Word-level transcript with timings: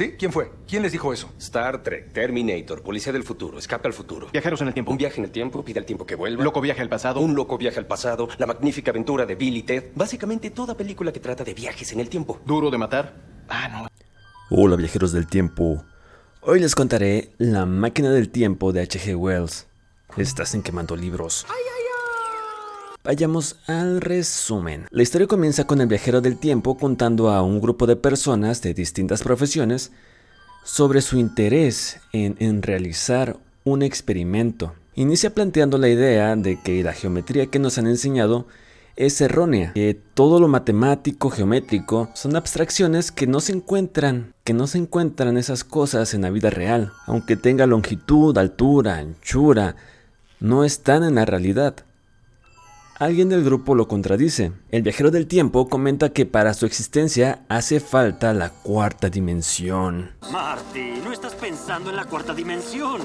¿Sí? 0.00 0.12
¿Quién 0.18 0.32
fue? 0.32 0.50
¿Quién 0.66 0.82
les 0.82 0.92
dijo 0.92 1.12
eso? 1.12 1.30
Star 1.36 1.82
Trek, 1.82 2.10
Terminator, 2.14 2.82
Policía 2.82 3.12
del 3.12 3.22
Futuro, 3.22 3.58
Escape 3.58 3.86
al 3.86 3.92
Futuro. 3.92 4.28
Viajeros 4.32 4.62
en 4.62 4.68
el 4.68 4.72
tiempo. 4.72 4.92
Un 4.92 4.96
viaje 4.96 5.18
en 5.18 5.26
el 5.26 5.30
tiempo, 5.30 5.62
pide 5.62 5.78
el 5.78 5.84
tiempo 5.84 6.06
que 6.06 6.14
vuelva. 6.14 6.42
Loco 6.42 6.62
viaje 6.62 6.80
al 6.80 6.88
pasado. 6.88 7.20
Un 7.20 7.34
loco 7.34 7.58
viaje 7.58 7.78
al 7.78 7.84
pasado, 7.84 8.26
La 8.38 8.46
magnífica 8.46 8.92
aventura 8.92 9.26
de 9.26 9.34
Billy 9.34 9.62
Ted. 9.62 9.90
Básicamente 9.94 10.48
toda 10.48 10.74
película 10.74 11.12
que 11.12 11.20
trata 11.20 11.44
de 11.44 11.52
viajes 11.52 11.92
en 11.92 12.00
el 12.00 12.08
tiempo. 12.08 12.40
Duro 12.46 12.70
de 12.70 12.78
matar. 12.78 13.14
Ah, 13.50 13.68
no. 13.68 13.88
Hola 14.48 14.76
viajeros 14.76 15.12
del 15.12 15.26
tiempo. 15.26 15.84
Hoy 16.40 16.60
les 16.60 16.74
contaré 16.74 17.32
La 17.36 17.66
máquina 17.66 18.10
del 18.10 18.30
tiempo 18.30 18.72
de 18.72 18.80
H.G. 18.80 19.14
Wells. 19.14 19.66
Estás 20.16 20.54
en 20.54 20.62
quemando 20.62 20.96
libros. 20.96 21.44
Vayamos 23.02 23.56
al 23.66 24.02
resumen. 24.02 24.86
La 24.90 25.02
historia 25.02 25.26
comienza 25.26 25.66
con 25.66 25.80
el 25.80 25.86
viajero 25.86 26.20
del 26.20 26.36
tiempo 26.36 26.76
contando 26.76 27.30
a 27.30 27.40
un 27.40 27.58
grupo 27.58 27.86
de 27.86 27.96
personas 27.96 28.60
de 28.60 28.74
distintas 28.74 29.22
profesiones 29.22 29.90
sobre 30.64 31.00
su 31.00 31.16
interés 31.16 31.98
en, 32.12 32.60
realizar 32.60 33.38
un 33.64 33.82
experimento. 33.82 34.74
Inicia 34.96 35.34
planteando 35.34 35.78
la 35.78 35.88
idea 35.88 36.36
de 36.36 36.60
que 36.60 36.82
la 36.82 36.92
geometría 36.92 37.46
que 37.46 37.58
nos 37.58 37.78
han 37.78 37.86
enseñado 37.86 38.46
es 38.96 39.18
errónea, 39.22 39.72
que 39.72 39.98
todo 40.12 40.38
lo 40.38 40.48
matemático, 40.48 41.30
geométrico, 41.30 42.10
son 42.12 42.36
abstracciones 42.36 43.10
que 43.10 43.26
no 43.26 43.40
se 43.40 43.52
encuentran, 43.52 44.34
que 44.44 44.52
no 44.52 44.66
se 44.66 44.76
encuentran 44.76 45.38
esas 45.38 45.64
cosas 45.64 46.12
en 46.12 46.20
la 46.20 46.30
vida 46.30 46.50
real, 46.50 46.92
aunque 47.06 47.36
tenga 47.36 47.66
longitud, 47.66 48.36
altura, 48.36 48.98
anchura, 48.98 49.74
no 50.38 50.64
están 50.64 51.02
en 51.02 51.14
la 51.14 51.24
realidad. 51.24 51.76
Alguien 53.00 53.30
del 53.30 53.42
grupo 53.42 53.74
lo 53.74 53.88
contradice. 53.88 54.52
El 54.70 54.82
viajero 54.82 55.10
del 55.10 55.26
tiempo 55.26 55.70
comenta 55.70 56.10
que 56.10 56.26
para 56.26 56.52
su 56.52 56.66
existencia 56.66 57.46
hace 57.48 57.80
falta 57.80 58.34
la 58.34 58.50
cuarta 58.50 59.08
dimensión. 59.08 60.10
Marty, 60.30 61.00
no 61.02 61.10
estás 61.10 61.34
pensando 61.34 61.88
en 61.88 61.96
la 61.96 62.04
cuarta 62.04 62.34
dimensión. 62.34 63.00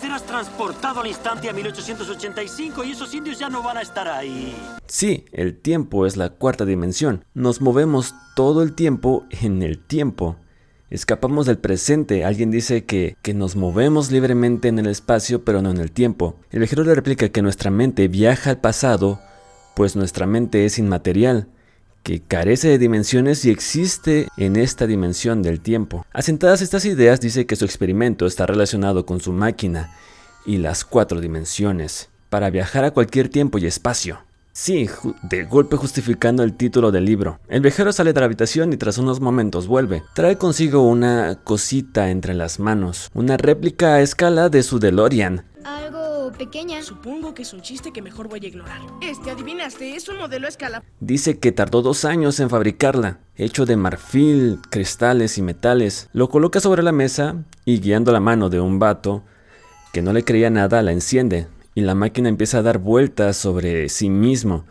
Serás 0.00 0.24
transportado 0.24 1.00
al 1.00 1.08
instante 1.08 1.50
a 1.50 1.52
1885 1.52 2.84
y 2.84 2.92
esos 2.92 3.12
indios 3.14 3.36
ya 3.36 3.48
no 3.48 3.64
van 3.64 3.78
a 3.78 3.82
estar 3.82 4.06
ahí. 4.06 4.54
Sí, 4.86 5.24
el 5.32 5.58
tiempo 5.58 6.06
es 6.06 6.16
la 6.16 6.30
cuarta 6.30 6.64
dimensión. 6.64 7.24
Nos 7.34 7.60
movemos 7.60 8.14
todo 8.36 8.62
el 8.62 8.74
tiempo 8.74 9.24
en 9.42 9.64
el 9.64 9.84
tiempo. 9.84 10.36
Escapamos 10.88 11.46
del 11.46 11.58
presente. 11.58 12.24
Alguien 12.24 12.52
dice 12.52 12.84
que, 12.84 13.16
que 13.22 13.34
nos 13.34 13.56
movemos 13.56 14.12
libremente 14.12 14.68
en 14.68 14.78
el 14.78 14.86
espacio, 14.86 15.44
pero 15.44 15.60
no 15.60 15.70
en 15.70 15.78
el 15.78 15.90
tiempo. 15.90 16.36
El 16.50 16.60
viajero 16.60 16.84
le 16.84 16.94
replica 16.94 17.28
que 17.28 17.42
nuestra 17.42 17.72
mente 17.72 18.06
viaja 18.06 18.50
al 18.50 18.60
pasado, 18.60 19.20
pues 19.74 19.96
nuestra 19.96 20.26
mente 20.26 20.64
es 20.64 20.78
inmaterial, 20.78 21.48
que 22.04 22.20
carece 22.20 22.68
de 22.68 22.78
dimensiones 22.78 23.44
y 23.44 23.50
existe 23.50 24.28
en 24.36 24.54
esta 24.54 24.86
dimensión 24.86 25.42
del 25.42 25.60
tiempo. 25.60 26.06
Asentadas 26.12 26.62
estas 26.62 26.84
ideas, 26.84 27.20
dice 27.20 27.46
que 27.46 27.56
su 27.56 27.64
experimento 27.64 28.26
está 28.26 28.46
relacionado 28.46 29.06
con 29.06 29.20
su 29.20 29.32
máquina 29.32 29.92
y 30.46 30.58
las 30.58 30.84
cuatro 30.84 31.20
dimensiones, 31.20 32.10
para 32.28 32.48
viajar 32.50 32.84
a 32.84 32.92
cualquier 32.92 33.28
tiempo 33.28 33.58
y 33.58 33.66
espacio. 33.66 34.25
Sí, 34.58 34.88
de 35.22 35.44
golpe 35.44 35.76
justificando 35.76 36.42
el 36.42 36.54
título 36.54 36.90
del 36.90 37.04
libro. 37.04 37.38
El 37.46 37.60
viajero 37.60 37.92
sale 37.92 38.14
de 38.14 38.20
la 38.20 38.24
habitación 38.24 38.72
y 38.72 38.78
tras 38.78 38.96
unos 38.96 39.20
momentos 39.20 39.66
vuelve. 39.66 40.02
Trae 40.14 40.38
consigo 40.38 40.80
una 40.80 41.40
cosita 41.44 42.10
entre 42.10 42.32
las 42.32 42.58
manos, 42.58 43.10
una 43.12 43.36
réplica 43.36 43.96
a 43.96 44.00
escala 44.00 44.48
de 44.48 44.62
su 44.62 44.78
DeLorean. 44.78 45.44
Algo 45.62 46.32
pequeña. 46.32 46.82
Supongo 46.82 47.34
que 47.34 47.42
es 47.42 47.52
un 47.52 47.60
chiste 47.60 47.92
que 47.92 48.00
mejor 48.00 48.28
voy 48.28 48.40
a 48.42 48.48
ignorar. 48.48 48.80
Este, 49.02 49.30
adivinaste, 49.30 49.94
es 49.94 50.08
un 50.08 50.16
modelo 50.16 50.46
a 50.46 50.48
escala. 50.48 50.82
Dice 51.00 51.38
que 51.38 51.52
tardó 51.52 51.82
dos 51.82 52.06
años 52.06 52.40
en 52.40 52.48
fabricarla, 52.48 53.18
hecho 53.36 53.66
de 53.66 53.76
marfil, 53.76 54.60
cristales 54.70 55.36
y 55.36 55.42
metales. 55.42 56.08
Lo 56.14 56.30
coloca 56.30 56.60
sobre 56.60 56.82
la 56.82 56.92
mesa 56.92 57.44
y 57.66 57.78
guiando 57.80 58.10
la 58.10 58.20
mano 58.20 58.48
de 58.48 58.60
un 58.60 58.78
vato 58.78 59.22
que 59.92 60.00
no 60.00 60.14
le 60.14 60.24
creía 60.24 60.48
nada, 60.48 60.80
la 60.80 60.92
enciende 60.92 61.46
y 61.76 61.82
la 61.82 61.94
máquina 61.94 62.30
empieza 62.30 62.58
a 62.58 62.62
dar 62.62 62.78
vueltas 62.78 63.36
sobre 63.36 63.90
sí 63.90 64.08
mismo, 64.08 64.64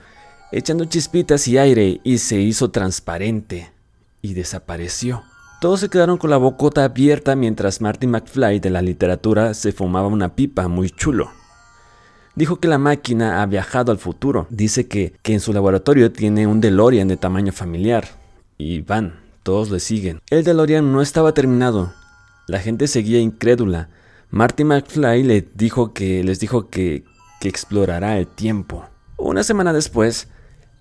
echando 0.51 0.85
chispitas 0.85 1.47
y 1.47 1.59
aire 1.59 2.01
y 2.03 2.17
se 2.17 2.41
hizo 2.41 2.71
transparente 2.71 3.71
y 4.23 4.33
desapareció. 4.33 5.23
Todos 5.61 5.81
se 5.81 5.89
quedaron 5.89 6.17
con 6.17 6.31
la 6.31 6.37
bocota 6.37 6.83
abierta 6.83 7.35
mientras 7.35 7.79
Marty 7.79 8.07
McFly 8.07 8.59
de 8.59 8.71
la 8.71 8.81
literatura 8.81 9.53
se 9.53 9.71
fumaba 9.71 10.07
una 10.07 10.35
pipa 10.35 10.67
muy 10.67 10.89
chulo. 10.89 11.29
Dijo 12.33 12.59
que 12.59 12.67
la 12.67 12.79
máquina 12.79 13.43
ha 13.43 13.45
viajado 13.45 13.91
al 13.91 13.99
futuro. 13.99 14.47
Dice 14.49 14.87
que, 14.87 15.13
que 15.21 15.33
en 15.33 15.39
su 15.39 15.53
laboratorio 15.53 16.11
tiene 16.11 16.47
un 16.47 16.59
DeLorean 16.59 17.07
de 17.07 17.17
tamaño 17.17 17.53
familiar. 17.53 18.07
Y 18.57 18.81
van, 18.81 19.19
todos 19.43 19.69
le 19.69 19.79
siguen. 19.79 20.21
El 20.31 20.43
DeLorean 20.43 20.91
no 20.91 21.03
estaba 21.03 21.33
terminado. 21.33 21.93
La 22.47 22.59
gente 22.59 22.87
seguía 22.87 23.19
incrédula. 23.19 23.89
Marty 24.35 24.65
McFly 24.65 25.23
le 25.23 25.47
dijo 25.53 25.93
que, 25.93 26.21
les 26.21 26.41
dijo 26.41 26.69
que, 26.69 27.05
que 27.39 27.47
explorará 27.47 28.17
el 28.17 28.27
tiempo. 28.27 28.83
Una 29.15 29.43
semana 29.43 29.71
después, 29.71 30.27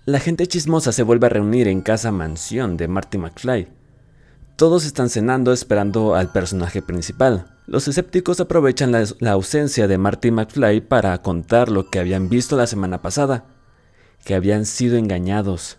la 0.03 0.19
gente 0.19 0.45
chismosa 0.45 0.91
se 0.91 1.03
vuelve 1.03 1.27
a 1.27 1.29
reunir 1.29 1.69
en 1.69 1.79
casa 1.79 2.11
mansión 2.11 2.75
de 2.75 2.89
Marty 2.89 3.17
McFly. 3.17 3.69
Todos 4.57 4.85
están 4.85 5.07
cenando 5.07 5.53
esperando 5.53 6.15
al 6.15 6.33
personaje 6.33 6.81
principal. 6.81 7.55
Los 7.65 7.87
escépticos 7.87 8.41
aprovechan 8.41 8.91
la, 8.91 9.05
la, 9.19 9.31
ausencia 9.31 9.87
de 9.87 9.97
Marty 9.97 10.31
McFly 10.31 10.81
para 10.81 11.17
contar 11.21 11.71
lo 11.71 11.89
que 11.89 11.99
habían 11.99 12.27
visto 12.27 12.57
la 12.57 12.67
semana 12.67 13.01
pasada, 13.01 13.45
que 14.25 14.35
habían 14.35 14.65
sido 14.65 14.97
engañados. 14.97 15.77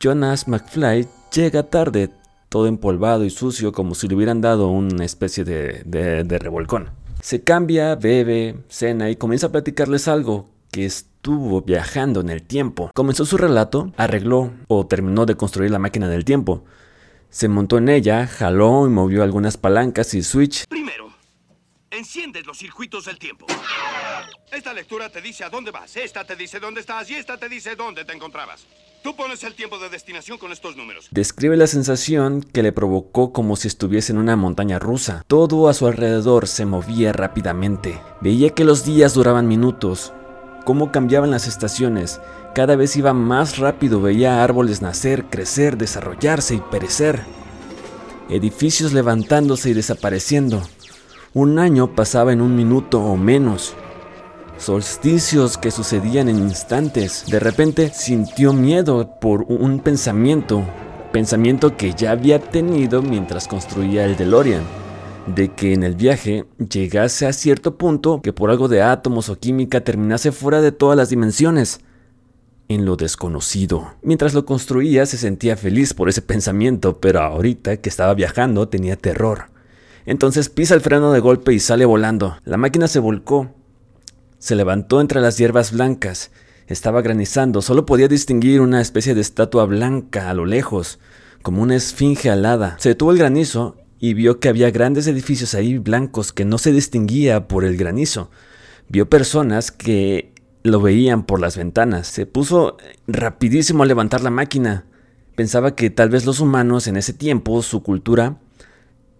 Jonas 0.00 0.48
McFly 0.48 1.06
llega 1.30 1.62
tarde, 1.64 2.08
todo 2.50 2.66
empolvado 2.66 3.24
y 3.24 3.30
sucio 3.30 3.72
como 3.72 3.94
si 3.94 4.08
le 4.08 4.16
hubieran 4.16 4.40
dado 4.42 4.68
una 4.68 5.04
especie 5.04 5.44
de, 5.44 6.38
revolcón. 6.38 6.90
Se 7.22 7.42
cambia, 7.42 7.94
bebe, 7.94 8.56
cena 8.68 9.08
y 9.08 9.16
comienza 9.16 9.46
a 9.46 9.52
platicarles 9.52 10.08
algo 10.08 10.50
que 10.72 10.84
estuvo 10.84 11.62
viajando 11.62 12.20
en 12.20 12.28
el 12.28 12.42
tiempo. 12.42 12.90
Comenzó 12.92 13.24
su 13.24 13.36
relato, 13.38 13.92
arregló 13.96 14.52
o 14.68 14.86
terminó 14.86 15.26
de 15.26 15.36
construir 15.36 15.70
la 15.70 15.78
máquina 15.78 16.08
del 16.08 16.24
tiempo. 16.24 16.64
Se 17.30 17.48
montó 17.48 17.78
en 17.78 17.88
ella, 17.88 18.26
jaló 18.26 18.86
y 18.86 18.90
movió 18.90 19.22
algunas 19.22 19.56
palancas 19.56 20.12
y 20.14 20.22
switch. 20.22 20.66
Primero, 20.66 21.08
enciendes 21.90 22.44
los 22.46 22.58
circuitos 22.58 23.04
del 23.04 23.18
tiempo. 23.18 23.46
Esta 24.50 24.74
lectura 24.74 25.08
te 25.08 25.20
dice 25.20 25.44
a 25.44 25.50
dónde 25.50 25.70
vas, 25.70 25.96
esta 25.96 26.24
te 26.24 26.34
dice 26.34 26.58
dónde 26.58 26.80
estás 26.80 27.08
y 27.10 27.14
esta 27.14 27.38
te 27.38 27.48
dice 27.48 27.76
dónde 27.76 28.04
te 28.04 28.12
encontrabas. 28.12 28.66
Tú 29.02 29.16
pones 29.16 29.42
el 29.44 29.54
tiempo 29.54 29.78
de 29.78 29.88
destinación 29.88 30.36
con 30.36 30.52
estos 30.52 30.76
números. 30.76 31.08
Describe 31.10 31.56
la 31.56 31.66
sensación 31.66 32.42
que 32.42 32.62
le 32.62 32.70
provocó 32.70 33.32
como 33.32 33.56
si 33.56 33.66
estuviese 33.66 34.12
en 34.12 34.18
una 34.18 34.36
montaña 34.36 34.78
rusa. 34.78 35.24
Todo 35.26 35.70
a 35.70 35.74
su 35.74 35.86
alrededor 35.86 36.46
se 36.46 36.66
movía 36.66 37.14
rápidamente. 37.14 37.98
Veía 38.20 38.50
que 38.50 38.64
los 38.64 38.84
días 38.84 39.14
duraban 39.14 39.48
minutos, 39.48 40.12
cómo 40.66 40.92
cambiaban 40.92 41.30
las 41.30 41.48
estaciones. 41.48 42.20
Cada 42.54 42.76
vez 42.76 42.94
iba 42.94 43.14
más 43.14 43.56
rápido, 43.56 44.02
veía 44.02 44.44
árboles 44.44 44.82
nacer, 44.82 45.24
crecer, 45.30 45.78
desarrollarse 45.78 46.56
y 46.56 46.60
perecer. 46.60 47.22
Edificios 48.28 48.92
levantándose 48.92 49.70
y 49.70 49.72
desapareciendo. 49.72 50.62
Un 51.32 51.58
año 51.58 51.94
pasaba 51.94 52.34
en 52.34 52.42
un 52.42 52.54
minuto 52.54 53.00
o 53.00 53.16
menos. 53.16 53.74
Solsticios 54.60 55.56
que 55.56 55.70
sucedían 55.70 56.28
en 56.28 56.36
instantes. 56.36 57.24
De 57.26 57.40
repente 57.40 57.90
sintió 57.94 58.52
miedo 58.52 59.18
por 59.18 59.46
un 59.48 59.80
pensamiento. 59.80 60.62
Pensamiento 61.12 61.78
que 61.78 61.94
ya 61.94 62.10
había 62.10 62.38
tenido 62.38 63.00
mientras 63.00 63.48
construía 63.48 64.04
el 64.04 64.18
DeLorean 64.18 64.62
de 65.26 65.48
que 65.48 65.72
en 65.72 65.82
el 65.82 65.94
viaje 65.94 66.44
llegase 66.58 67.26
a 67.26 67.32
cierto 67.32 67.78
punto 67.78 68.20
que 68.22 68.32
por 68.34 68.50
algo 68.50 68.68
de 68.68 68.82
átomos 68.82 69.30
o 69.30 69.38
química 69.38 69.80
terminase 69.80 70.30
fuera 70.30 70.60
de 70.60 70.72
todas 70.72 70.96
las 70.96 71.08
dimensiones, 71.08 71.80
en 72.68 72.84
lo 72.84 72.96
desconocido. 72.96 73.94
Mientras 74.02 74.34
lo 74.34 74.44
construía 74.44 75.06
se 75.06 75.16
sentía 75.16 75.56
feliz 75.56 75.94
por 75.94 76.08
ese 76.08 76.22
pensamiento, 76.22 77.00
pero 77.00 77.20
ahorita 77.20 77.78
que 77.78 77.88
estaba 77.88 78.14
viajando 78.14 78.68
tenía 78.68 78.96
terror. 78.96 79.50
Entonces 80.04 80.48
pisa 80.48 80.74
el 80.74 80.80
freno 80.80 81.12
de 81.12 81.20
golpe 81.20 81.52
y 81.52 81.60
sale 81.60 81.84
volando. 81.84 82.36
La 82.44 82.56
máquina 82.56 82.88
se 82.88 82.98
volcó. 82.98 83.54
Se 84.40 84.56
levantó 84.56 85.02
entre 85.02 85.20
las 85.20 85.36
hierbas 85.36 85.70
blancas. 85.70 86.30
Estaba 86.66 87.02
granizando, 87.02 87.60
solo 87.60 87.84
podía 87.84 88.08
distinguir 88.08 88.62
una 88.62 88.80
especie 88.80 89.14
de 89.14 89.20
estatua 89.20 89.66
blanca 89.66 90.30
a 90.30 90.34
lo 90.34 90.46
lejos, 90.46 90.98
como 91.42 91.60
una 91.60 91.76
esfinge 91.76 92.30
alada. 92.30 92.76
Se 92.78 92.88
detuvo 92.88 93.12
el 93.12 93.18
granizo 93.18 93.76
y 93.98 94.14
vio 94.14 94.40
que 94.40 94.48
había 94.48 94.70
grandes 94.70 95.06
edificios 95.06 95.52
ahí 95.52 95.76
blancos 95.76 96.32
que 96.32 96.46
no 96.46 96.56
se 96.56 96.72
distinguía 96.72 97.48
por 97.48 97.66
el 97.66 97.76
granizo. 97.76 98.30
Vio 98.88 99.10
personas 99.10 99.70
que 99.70 100.32
lo 100.62 100.80
veían 100.80 101.24
por 101.24 101.38
las 101.38 101.58
ventanas. 101.58 102.06
Se 102.06 102.24
puso 102.24 102.78
rapidísimo 103.06 103.82
a 103.82 103.86
levantar 103.86 104.22
la 104.22 104.30
máquina. 104.30 104.86
Pensaba 105.34 105.76
que 105.76 105.90
tal 105.90 106.08
vez 106.08 106.24
los 106.24 106.40
humanos 106.40 106.86
en 106.86 106.96
ese 106.96 107.12
tiempo, 107.12 107.60
su 107.60 107.82
cultura, 107.82 108.38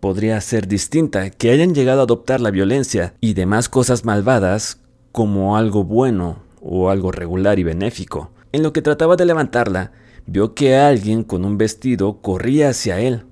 podría 0.01 0.41
ser 0.41 0.67
distinta, 0.67 1.29
que 1.29 1.51
hayan 1.51 1.75
llegado 1.75 2.01
a 2.01 2.05
adoptar 2.05 2.41
la 2.41 2.51
violencia 2.51 3.15
y 3.21 3.35
demás 3.35 3.69
cosas 3.69 4.07
malvadas 4.07 4.80
como 5.12 5.57
algo 5.57 5.85
bueno 5.85 6.39
o 6.61 6.91
algo 6.91 7.12
regular 7.12 7.59
y 7.59 7.65
benéfico. 7.65 8.31
En 8.53 8.62
lo 8.62 8.73
que 8.73 8.83
trataba 8.83 9.17
de 9.17 9.25
levantarla, 9.25 9.93
vio 10.27 10.55
que 10.55 10.77
alguien 10.77 11.25
con 11.25 11.45
un 11.45 11.59
vestido 11.59 12.21
corría 12.21 12.71
hacia 12.71 13.01
él. 13.01 13.25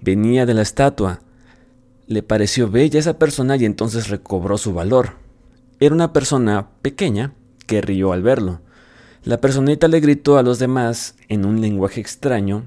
venía 0.00 0.44
de 0.44 0.54
la 0.54 0.62
estatua. 0.62 1.20
Le 2.06 2.22
pareció 2.22 2.70
bella 2.70 3.00
esa 3.00 3.18
persona 3.18 3.56
y 3.56 3.64
entonces 3.64 4.08
recobró 4.08 4.58
su 4.58 4.74
valor. 4.74 5.12
Era 5.80 5.94
una 5.94 6.12
persona 6.12 6.68
pequeña 6.82 7.32
que 7.66 7.80
rió 7.80 8.12
al 8.12 8.22
verlo. 8.22 8.60
La 9.24 9.40
personita 9.40 9.88
le 9.88 10.00
gritó 10.00 10.36
a 10.36 10.42
los 10.42 10.58
demás 10.58 11.16
en 11.28 11.46
un 11.46 11.62
lenguaje 11.62 12.00
extraño 12.00 12.64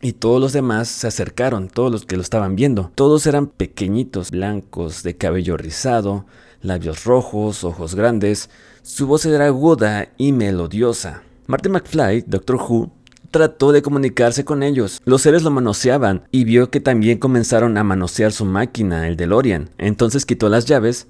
y 0.00 0.12
todos 0.12 0.40
los 0.40 0.52
demás 0.52 0.88
se 0.88 1.06
acercaron, 1.06 1.68
todos 1.68 1.92
los 1.92 2.06
que 2.06 2.16
lo 2.16 2.22
estaban 2.22 2.56
viendo. 2.56 2.90
Todos 2.94 3.26
eran 3.26 3.46
pequeñitos, 3.46 4.30
blancos, 4.30 5.02
de 5.02 5.16
cabello 5.16 5.56
rizado, 5.56 6.26
labios 6.64 7.04
rojos, 7.04 7.62
ojos 7.62 7.94
grandes. 7.94 8.50
Su 8.82 9.06
voz 9.06 9.24
era 9.26 9.46
aguda 9.46 10.08
y 10.16 10.32
melodiosa. 10.32 11.22
Marty 11.46 11.68
McFly, 11.68 12.24
Doctor 12.26 12.56
Who, 12.56 12.90
trató 13.30 13.72
de 13.72 13.82
comunicarse 13.82 14.44
con 14.44 14.62
ellos. 14.62 15.00
Los 15.04 15.22
seres 15.22 15.42
lo 15.42 15.50
manoseaban 15.50 16.26
y 16.30 16.44
vio 16.44 16.70
que 16.70 16.80
también 16.80 17.18
comenzaron 17.18 17.76
a 17.76 17.84
manosear 17.84 18.32
su 18.32 18.44
máquina, 18.44 19.06
el 19.06 19.16
DeLorean. 19.16 19.70
Entonces 19.78 20.24
quitó 20.24 20.48
las 20.48 20.64
llaves. 20.64 21.06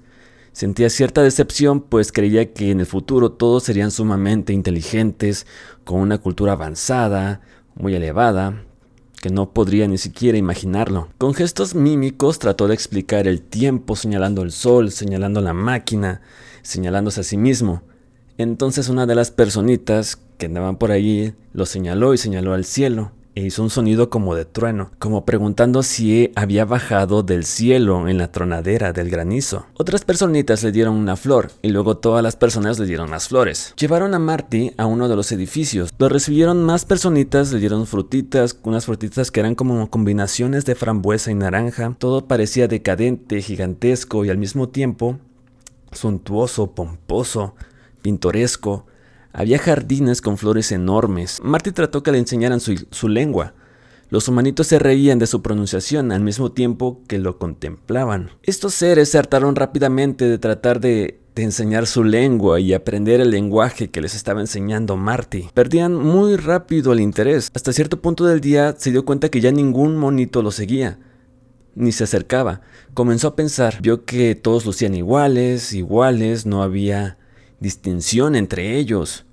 Sentía 0.51 0.89
cierta 0.89 1.21
decepción, 1.21 1.81
pues 1.81 2.11
creía 2.11 2.53
que 2.53 2.71
en 2.71 2.79
el 2.79 2.85
futuro 2.85 3.31
todos 3.31 3.63
serían 3.63 3.91
sumamente 3.91 4.53
inteligentes, 4.53 5.45
con 5.83 5.99
una 5.99 6.17
cultura 6.17 6.53
avanzada, 6.53 7.41
muy 7.75 7.93
elevada, 7.93 8.63
que 9.25 9.31
no 9.31 9.49
podría 9.49 9.87
ni 9.87 9.97
siquiera 9.97 10.37
imaginarlo. 10.37 11.09
Con 11.17 11.33
gestos 11.33 11.73
mímicos 11.73 12.37
trató 12.37 12.67
de 12.67 12.75
explicar 12.75 13.27
el 13.27 13.41
tiempo, 13.41 13.95
señalando 13.95 14.43
el 14.43 14.51
sol, 14.51 14.91
señalando 14.91 15.41
la 15.41 15.51
máquina, 15.51 16.21
señalándose 16.61 17.21
a 17.21 17.23
sí 17.23 17.35
mismo. 17.35 17.81
Entonces 18.37 18.87
una 18.87 19.07
de 19.07 19.15
las 19.15 19.31
personitas 19.31 20.19
que 20.37 20.45
andaban 20.45 20.77
por 20.77 20.91
allí 20.91 21.33
lo 21.53 21.65
señaló 21.65 22.13
y 22.13 22.19
señaló 22.19 22.53
al 22.53 22.65
cielo 22.65 23.13
e 23.35 23.41
hizo 23.41 23.61
un 23.61 23.69
sonido 23.69 24.09
como 24.09 24.33
de 24.33 24.45
trueno, 24.45 24.91
como 24.97 25.25
preguntando 25.25 25.83
si 25.83 26.31
había 26.35 26.65
bajado 26.65 27.21
del 27.21 27.43
cielo 27.45 28.07
en 28.07 28.17
la 28.17 28.31
tronadera 28.31 28.93
del 28.93 29.09
granizo. 29.09 29.65
Otras 29.75 30.05
personitas 30.05 30.63
le 30.63 30.71
dieron 30.71 30.95
una 30.95 31.15
flor 31.15 31.51
y 31.61 31.69
luego 31.69 31.97
todas 31.97 32.23
las 32.23 32.35
personas 32.35 32.79
le 32.79 32.85
dieron 32.85 33.09
más 33.09 33.27
flores. 33.27 33.73
Llevaron 33.77 34.13
a 34.13 34.19
Marty 34.19 34.71
a 34.77 34.85
uno 34.85 35.07
de 35.07 35.15
los 35.15 35.31
edificios. 35.31 35.93
Lo 35.99 36.09
recibieron 36.09 36.63
más 36.63 36.85
personitas, 36.85 37.51
le 37.51 37.59
dieron 37.59 37.85
frutitas, 37.85 38.57
unas 38.63 38.85
frutitas 38.85 39.31
que 39.31 39.41
eran 39.41 39.55
como 39.55 39.89
combinaciones 39.89 40.65
de 40.65 40.75
frambuesa 40.75 41.31
y 41.31 41.35
naranja. 41.35 41.95
Todo 41.99 42.27
parecía 42.27 42.67
decadente, 42.67 43.41
gigantesco 43.41 44.25
y 44.25 44.29
al 44.29 44.37
mismo 44.37 44.69
tiempo 44.69 45.19
suntuoso, 45.91 46.71
pomposo 46.71 47.55
pintoresco. 48.01 48.85
Había 49.37 49.59
jardines 49.59 50.21
con 50.21 50.37
flores 50.37 50.71
enormes. 50.71 51.41
Marty 51.43 51.73
trató 51.73 52.03
que 52.03 52.13
le 52.13 52.19
enseñaran 52.19 52.61
su, 52.61 53.09
lengua. 53.09 53.53
Los 54.09 54.29
humanitos 54.29 54.67
se 54.67 54.79
reían 54.79 55.19
de 55.19 55.27
su 55.27 55.41
pronunciación 55.41 56.13
al 56.13 56.21
mismo 56.21 56.53
tiempo 56.53 57.01
que 57.05 57.19
lo 57.19 57.37
contemplaban. 57.37 58.29
Estos 58.43 58.75
seres 58.75 59.09
se 59.09 59.17
hartaron 59.17 59.57
rápidamente 59.57 60.23
de 60.23 60.37
tratar 60.37 60.79
de, 60.79 61.19
de, 61.35 61.43
enseñar 61.43 61.85
su 61.85 62.05
lengua 62.05 62.61
y 62.61 62.73
aprender 62.73 63.19
el 63.19 63.31
lenguaje 63.31 63.89
que 63.89 63.99
les 63.99 64.15
estaba 64.15 64.39
enseñando 64.39 64.95
Marty. 64.95 65.49
Perdían 65.53 65.95
muy 65.95 66.37
rápido 66.37 66.93
el 66.93 67.01
interés. 67.01 67.51
Hasta 67.53 67.73
cierto 67.73 68.01
punto 68.01 68.23
del 68.23 68.39
día 68.39 68.73
se 68.77 68.91
dio 68.91 69.03
cuenta 69.03 69.27
que 69.27 69.41
ya 69.41 69.51
ningún 69.51 69.97
monito 69.97 70.41
lo 70.41 70.51
seguía. 70.51 70.97
Ni 71.73 71.91
se 71.91 72.05
acercaba. 72.05 72.61
Comenzó 72.93 73.27
a 73.27 73.35
pensar. 73.35 73.81
Vio 73.81 74.05
que 74.05 74.33
todos 74.35 74.65
lucían 74.65 74.95
iguales, 74.95 75.73
iguales, 75.73 76.45
no 76.45 76.63
había 76.63 77.17
distinción 77.59 78.35
entre 78.35 78.77
ellos. 78.77 79.24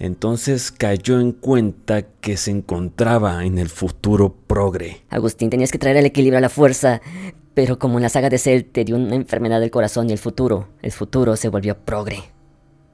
Entonces 0.00 0.72
cayó 0.72 1.20
en 1.20 1.32
cuenta 1.32 2.00
que 2.00 2.38
se 2.38 2.50
encontraba 2.50 3.44
en 3.44 3.58
el 3.58 3.68
futuro 3.68 4.34
progre. 4.46 5.02
Agustín, 5.10 5.50
tenías 5.50 5.70
que 5.70 5.78
traer 5.78 5.98
el 5.98 6.06
equilibrio 6.06 6.38
a 6.38 6.40
la 6.40 6.48
fuerza, 6.48 7.02
pero 7.52 7.78
como 7.78 7.98
en 7.98 8.04
la 8.04 8.08
saga 8.08 8.30
de 8.30 8.38
Cell 8.38 8.62
te 8.64 8.84
dio 8.84 8.96
una 8.96 9.14
enfermedad 9.14 9.60
del 9.60 9.70
corazón 9.70 10.08
y 10.08 10.12
el 10.12 10.18
futuro, 10.18 10.68
el 10.80 10.90
futuro 10.90 11.36
se 11.36 11.50
volvió 11.50 11.76
progre. 11.76 12.22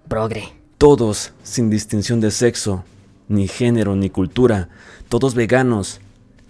Progre. 0.08 0.48
Todos, 0.78 1.32
sin 1.44 1.70
distinción 1.70 2.20
de 2.20 2.32
sexo, 2.32 2.82
ni 3.28 3.46
género, 3.46 3.94
ni 3.94 4.10
cultura, 4.10 4.68
todos 5.08 5.36
veganos, 5.36 6.00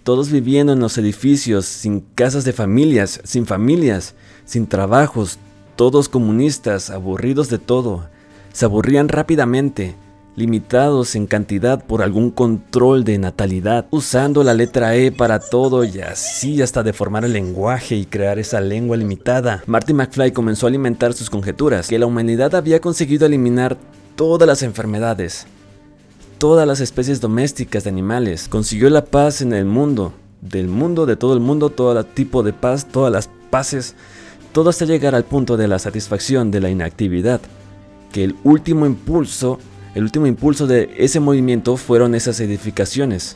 todos 0.01 0.31
viviendo 0.31 0.73
en 0.73 0.79
los 0.79 0.97
edificios, 0.97 1.67
sin 1.67 1.99
casas 1.99 2.45
de 2.45 2.53
familias, 2.53 3.21
sin 3.23 3.45
familias, 3.45 4.15
sin 4.45 4.65
trabajos, 4.65 5.37
todos 5.75 6.09
comunistas, 6.09 6.89
aburridos 6.89 7.47
de 7.49 7.59
todo, 7.59 8.09
se 8.53 8.65
aburrían 8.65 9.07
rápidamente, 9.07 9.95
limitados 10.37 11.15
en 11.15 11.25
cantidad 11.25 11.83
por 11.83 12.03
algún 12.03 12.29
control 12.29 13.03
de 13.03 13.17
natalidad, 13.17 13.87
usando 13.89 14.43
la 14.43 14.53
letra 14.53 14.95
E 14.95 15.11
para 15.11 15.39
todo 15.39 15.83
y 15.83 15.99
así 15.99 16.61
hasta 16.61 16.83
deformar 16.83 17.25
el 17.25 17.33
lenguaje 17.33 17.95
y 17.95 18.05
crear 18.05 18.37
esa 18.37 18.61
lengua 18.61 18.95
limitada. 18.95 19.63
Marty 19.65 19.93
McFly 19.93 20.31
comenzó 20.31 20.67
a 20.67 20.69
alimentar 20.69 21.13
sus 21.13 21.31
conjeturas, 21.31 21.87
que 21.87 21.97
la 21.97 22.05
humanidad 22.05 22.53
había 22.53 22.79
conseguido 22.79 23.25
eliminar 23.25 23.77
todas 24.15 24.47
las 24.47 24.61
enfermedades, 24.61 25.47
todas 26.37 26.67
las 26.67 26.81
especies 26.81 27.19
domésticas 27.19 27.83
de 27.83 27.89
animales, 27.89 28.47
consiguió 28.47 28.91
la 28.91 29.05
paz 29.05 29.41
en 29.41 29.53
el 29.53 29.65
mundo, 29.65 30.13
del 30.41 30.67
mundo, 30.67 31.07
de 31.07 31.15
todo 31.15 31.33
el 31.33 31.39
mundo, 31.39 31.71
todo 31.71 32.03
tipo 32.03 32.43
de 32.43 32.53
paz, 32.53 32.85
todas 32.85 33.11
las 33.11 33.27
paces, 33.49 33.95
todo 34.51 34.69
hasta 34.69 34.85
llegar 34.85 35.15
al 35.15 35.23
punto 35.23 35.57
de 35.57 35.67
la 35.67 35.79
satisfacción 35.79 36.51
de 36.51 36.61
la 36.61 36.69
inactividad 36.69 37.41
que 38.11 38.23
el 38.23 38.35
último 38.43 38.85
impulso, 38.85 39.59
el 39.97 40.03
último 40.03 40.27
impulso 40.27 40.67
de 40.67 40.91
ese 40.97 41.19
movimiento 41.19 41.75
fueron 41.75 42.13
esas 42.13 42.39
edificaciones, 42.39 43.35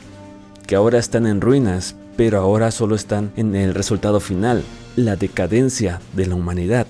que 0.64 0.76
ahora 0.76 1.00
están 1.00 1.26
en 1.26 1.40
ruinas, 1.40 1.96
pero 2.16 2.38
ahora 2.38 2.70
solo 2.70 2.94
están 2.94 3.32
en 3.34 3.56
el 3.56 3.74
resultado 3.74 4.20
final, 4.20 4.62
la 4.94 5.16
decadencia 5.16 6.00
de 6.12 6.26
la 6.26 6.36
humanidad. 6.36 6.86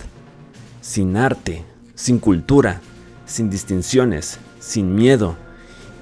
Sin 0.82 1.16
arte, 1.16 1.64
sin 1.94 2.18
cultura, 2.18 2.82
sin 3.24 3.48
distinciones, 3.48 4.40
sin 4.60 4.94
miedo 4.94 5.36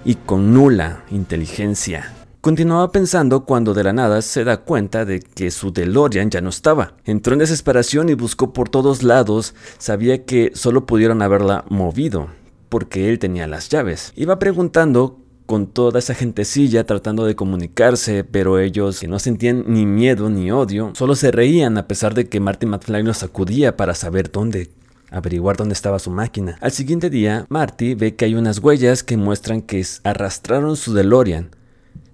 y 0.05 0.17
con 0.17 0.53
nula 0.53 1.05
inteligencia. 1.13 2.13
Continuaba 2.41 2.91
pensando 2.91 3.45
cuando 3.45 3.73
de 3.73 3.85
la 3.85 3.93
nada 3.93 4.21
se 4.23 4.43
da 4.43 4.57
cuenta 4.57 5.05
de 5.05 5.21
que 5.21 5.53
su 5.53 5.73
DeLorean 5.73 6.29
ya 6.31 6.41
no 6.41 6.49
estaba. 6.49 6.95
Entró 7.05 7.35
en 7.35 7.39
desesperación 7.39 8.09
y 8.09 8.15
buscó 8.15 8.53
por 8.53 8.69
todos 8.69 9.05
lados. 9.05 9.55
Sabía 9.79 10.25
que 10.25 10.51
solo 10.57 10.87
pudieron 10.87 11.23
haberla 11.23 11.65
movido, 11.69 12.31
porque 12.71 13.11
él 13.11 13.19
tenía 13.19 13.47
las 13.47 13.69
llaves. 13.69 14.15
Iba 14.17 14.39
preguntando 14.39 15.19
con 15.45 15.67
toda 15.67 15.99
esa 15.99 16.15
gentecilla 16.15 16.87
tratando 16.87 17.27
de 17.27 17.37
comunicarse, 17.37 18.25
pero 18.25 18.59
ellos, 18.59 19.01
que 19.01 19.09
no 19.09 19.19
sentían 19.19 19.65
ni 19.67 19.85
miedo 19.85 20.31
ni 20.31 20.51
odio, 20.51 20.93
solo 20.95 21.15
se 21.15 21.31
reían 21.31 21.77
a 21.77 21.87
pesar 21.87 22.15
de 22.15 22.29
que 22.29 22.41
Marty 22.41 22.65
McFly 22.65 23.03
los 23.03 23.19
sacudía 23.19 23.77
para 23.77 23.95
saber 23.95 24.33
dónde 24.33 24.71
averiguar 25.11 25.59
dónde 25.59 25.75
estaba 25.75 25.99
su 25.99 26.11
máquina. 26.11 26.57
Al 26.63 26.71
siguiente 26.71 27.11
día, 27.11 27.45
Marty 27.51 27.95
ve 27.95 28.15
que 28.15 28.25
hay 28.25 28.35
unas 28.37 28.61
huellas 28.61 29.03
que 29.03 29.19
muestran 29.19 29.61
que 29.61 29.85
arrastraron 30.05 30.77
su 30.77 30.95
DeLorean 30.95 31.51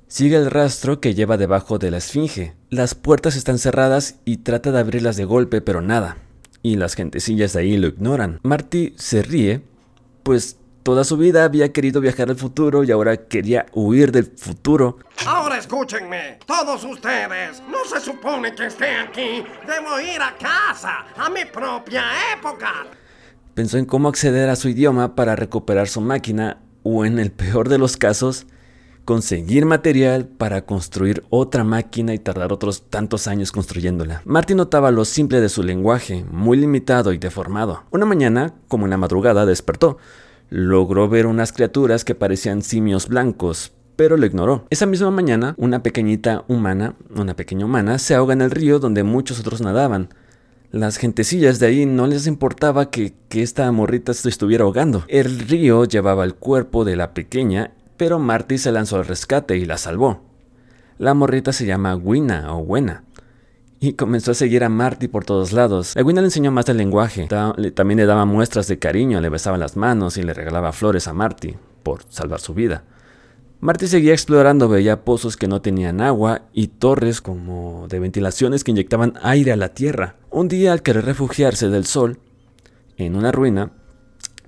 Sigue 0.08 0.36
el 0.36 0.52
rastro 0.52 1.00
que 1.00 1.14
lleva 1.14 1.36
debajo 1.36 1.78
de 1.78 1.90
la 1.90 1.96
esfinge. 1.96 2.54
Las 2.70 2.94
puertas 2.94 3.34
están 3.34 3.58
cerradas 3.58 4.20
y 4.24 4.38
trata 4.38 4.70
de 4.70 4.78
abrirlas 4.78 5.16
de 5.16 5.24
golpe, 5.24 5.60
pero 5.60 5.80
nada. 5.80 6.18
Y 6.62 6.76
las 6.76 6.94
gentecillas 6.94 7.52
de 7.54 7.60
ahí 7.60 7.76
lo 7.76 7.88
ignoran. 7.88 8.38
Marty 8.44 8.94
se 8.96 9.22
ríe, 9.22 9.62
pues 10.26 10.56
toda 10.82 11.04
su 11.04 11.16
vida 11.16 11.44
había 11.44 11.72
querido 11.72 12.00
viajar 12.00 12.30
al 12.30 12.34
futuro 12.34 12.82
y 12.82 12.90
ahora 12.90 13.16
quería 13.16 13.66
huir 13.72 14.10
del 14.10 14.24
futuro. 14.24 14.98
Ahora 15.24 15.56
escúchenme, 15.56 16.40
todos 16.44 16.82
ustedes. 16.82 17.62
No 17.70 17.84
se 17.84 18.00
supone 18.00 18.52
que 18.52 18.66
esté 18.66 18.96
aquí. 18.96 19.44
Debo 19.64 20.00
ir 20.00 20.20
a 20.20 20.36
casa, 20.36 21.06
a 21.16 21.30
mi 21.30 21.44
propia 21.44 22.02
época. 22.36 22.88
Pensó 23.54 23.78
en 23.78 23.84
cómo 23.84 24.08
acceder 24.08 24.48
a 24.48 24.56
su 24.56 24.68
idioma 24.68 25.14
para 25.14 25.36
recuperar 25.36 25.86
su 25.86 26.00
máquina 26.00 26.58
o 26.82 27.04
en 27.04 27.20
el 27.20 27.30
peor 27.30 27.68
de 27.68 27.78
los 27.78 27.96
casos, 27.96 28.48
conseguir 29.06 29.66
material 29.66 30.26
para 30.26 30.66
construir 30.66 31.22
otra 31.30 31.62
máquina 31.62 32.12
y 32.12 32.18
tardar 32.18 32.52
otros 32.52 32.90
tantos 32.90 33.28
años 33.28 33.52
construyéndola. 33.52 34.20
Marty 34.24 34.56
notaba 34.56 34.90
lo 34.90 35.04
simple 35.04 35.40
de 35.40 35.48
su 35.48 35.62
lenguaje, 35.62 36.24
muy 36.28 36.58
limitado 36.58 37.12
y 37.12 37.18
deformado. 37.18 37.84
Una 37.92 38.04
mañana, 38.04 38.54
como 38.66 38.84
en 38.84 38.90
la 38.90 38.96
madrugada, 38.96 39.46
despertó. 39.46 39.96
Logró 40.50 41.08
ver 41.08 41.26
unas 41.26 41.52
criaturas 41.52 42.04
que 42.04 42.16
parecían 42.16 42.62
simios 42.62 43.08
blancos, 43.08 43.72
pero 43.94 44.16
lo 44.16 44.26
ignoró. 44.26 44.66
Esa 44.70 44.86
misma 44.86 45.12
mañana, 45.12 45.54
una 45.56 45.84
pequeñita 45.84 46.44
humana, 46.48 46.96
una 47.16 47.36
pequeña 47.36 47.64
humana, 47.64 48.00
se 48.00 48.16
ahoga 48.16 48.32
en 48.32 48.42
el 48.42 48.50
río 48.50 48.80
donde 48.80 49.04
muchos 49.04 49.38
otros 49.38 49.60
nadaban. 49.60 50.08
Las 50.72 50.96
gentecillas 50.96 51.60
de 51.60 51.68
ahí 51.68 51.86
no 51.86 52.08
les 52.08 52.26
importaba 52.26 52.90
que, 52.90 53.14
que 53.28 53.42
esta 53.44 53.70
morrita 53.70 54.12
se 54.14 54.28
estuviera 54.28 54.64
ahogando. 54.64 55.04
El 55.06 55.38
río 55.38 55.84
llevaba 55.84 56.24
el 56.24 56.34
cuerpo 56.34 56.84
de 56.84 56.96
la 56.96 57.14
pequeña 57.14 57.70
pero 57.96 58.18
Marty 58.18 58.58
se 58.58 58.72
lanzó 58.72 58.96
al 58.96 59.06
rescate 59.06 59.56
y 59.56 59.64
la 59.64 59.78
salvó. 59.78 60.22
La 60.98 61.14
morrita 61.14 61.52
se 61.52 61.66
llama 61.66 61.94
Gwina 61.94 62.54
o 62.54 62.64
Buena. 62.64 63.04
Y 63.80 63.92
comenzó 63.92 64.30
a 64.30 64.34
seguir 64.34 64.64
a 64.64 64.68
Marty 64.68 65.08
por 65.08 65.24
todos 65.24 65.52
lados. 65.52 65.94
La 65.94 66.02
Gwina 66.02 66.22
le 66.22 66.28
enseñó 66.28 66.50
más 66.50 66.64
del 66.66 66.78
lenguaje. 66.78 67.28
También 67.74 67.98
le 67.98 68.06
daba 68.06 68.24
muestras 68.24 68.68
de 68.68 68.78
cariño, 68.78 69.20
le 69.20 69.28
besaba 69.28 69.58
las 69.58 69.76
manos 69.76 70.16
y 70.16 70.22
le 70.22 70.32
regalaba 70.32 70.72
flores 70.72 71.08
a 71.08 71.12
Marty 71.12 71.54
por 71.82 72.02
salvar 72.08 72.40
su 72.40 72.54
vida. 72.54 72.84
Marty 73.60 73.86
seguía 73.86 74.12
explorando, 74.12 74.68
veía 74.68 75.04
pozos 75.04 75.36
que 75.36 75.48
no 75.48 75.62
tenían 75.62 76.00
agua 76.00 76.42
y 76.52 76.68
torres 76.68 77.20
como 77.20 77.86
de 77.88 77.98
ventilaciones 77.98 78.64
que 78.64 78.70
inyectaban 78.70 79.14
aire 79.22 79.52
a 79.52 79.56
la 79.56 79.70
tierra. 79.70 80.16
Un 80.30 80.48
día 80.48 80.72
al 80.72 80.82
querer 80.82 81.04
refugiarse 81.04 81.68
del 81.68 81.86
sol, 81.86 82.18
en 82.96 83.16
una 83.16 83.32
ruina, 83.32 83.72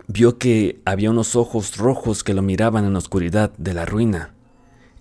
vio 0.08 0.38
que 0.38 0.80
había 0.84 1.10
unos 1.10 1.36
ojos 1.36 1.76
rojos 1.76 2.24
que 2.24 2.34
lo 2.34 2.42
miraban 2.42 2.84
en 2.84 2.94
la 2.94 2.98
oscuridad 2.98 3.52
de 3.58 3.74
la 3.74 3.84
ruina. 3.84 4.34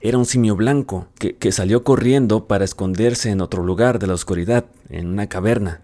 Era 0.02 0.18
un 0.18 0.26
simio 0.26 0.56
blanco 0.56 1.08
que, 1.18 1.36
que, 1.36 1.52
salió 1.52 1.84
corriendo 1.84 2.46
para 2.46 2.66
esconderse 2.66 3.32
en 3.32 3.42
otro 3.42 3.64
lugar 3.64 3.98
de 3.98 4.08
la 4.08 4.14
oscuridad, 4.14 4.66
en 4.90 5.08
una 5.08 5.28
caverna. 5.28 5.82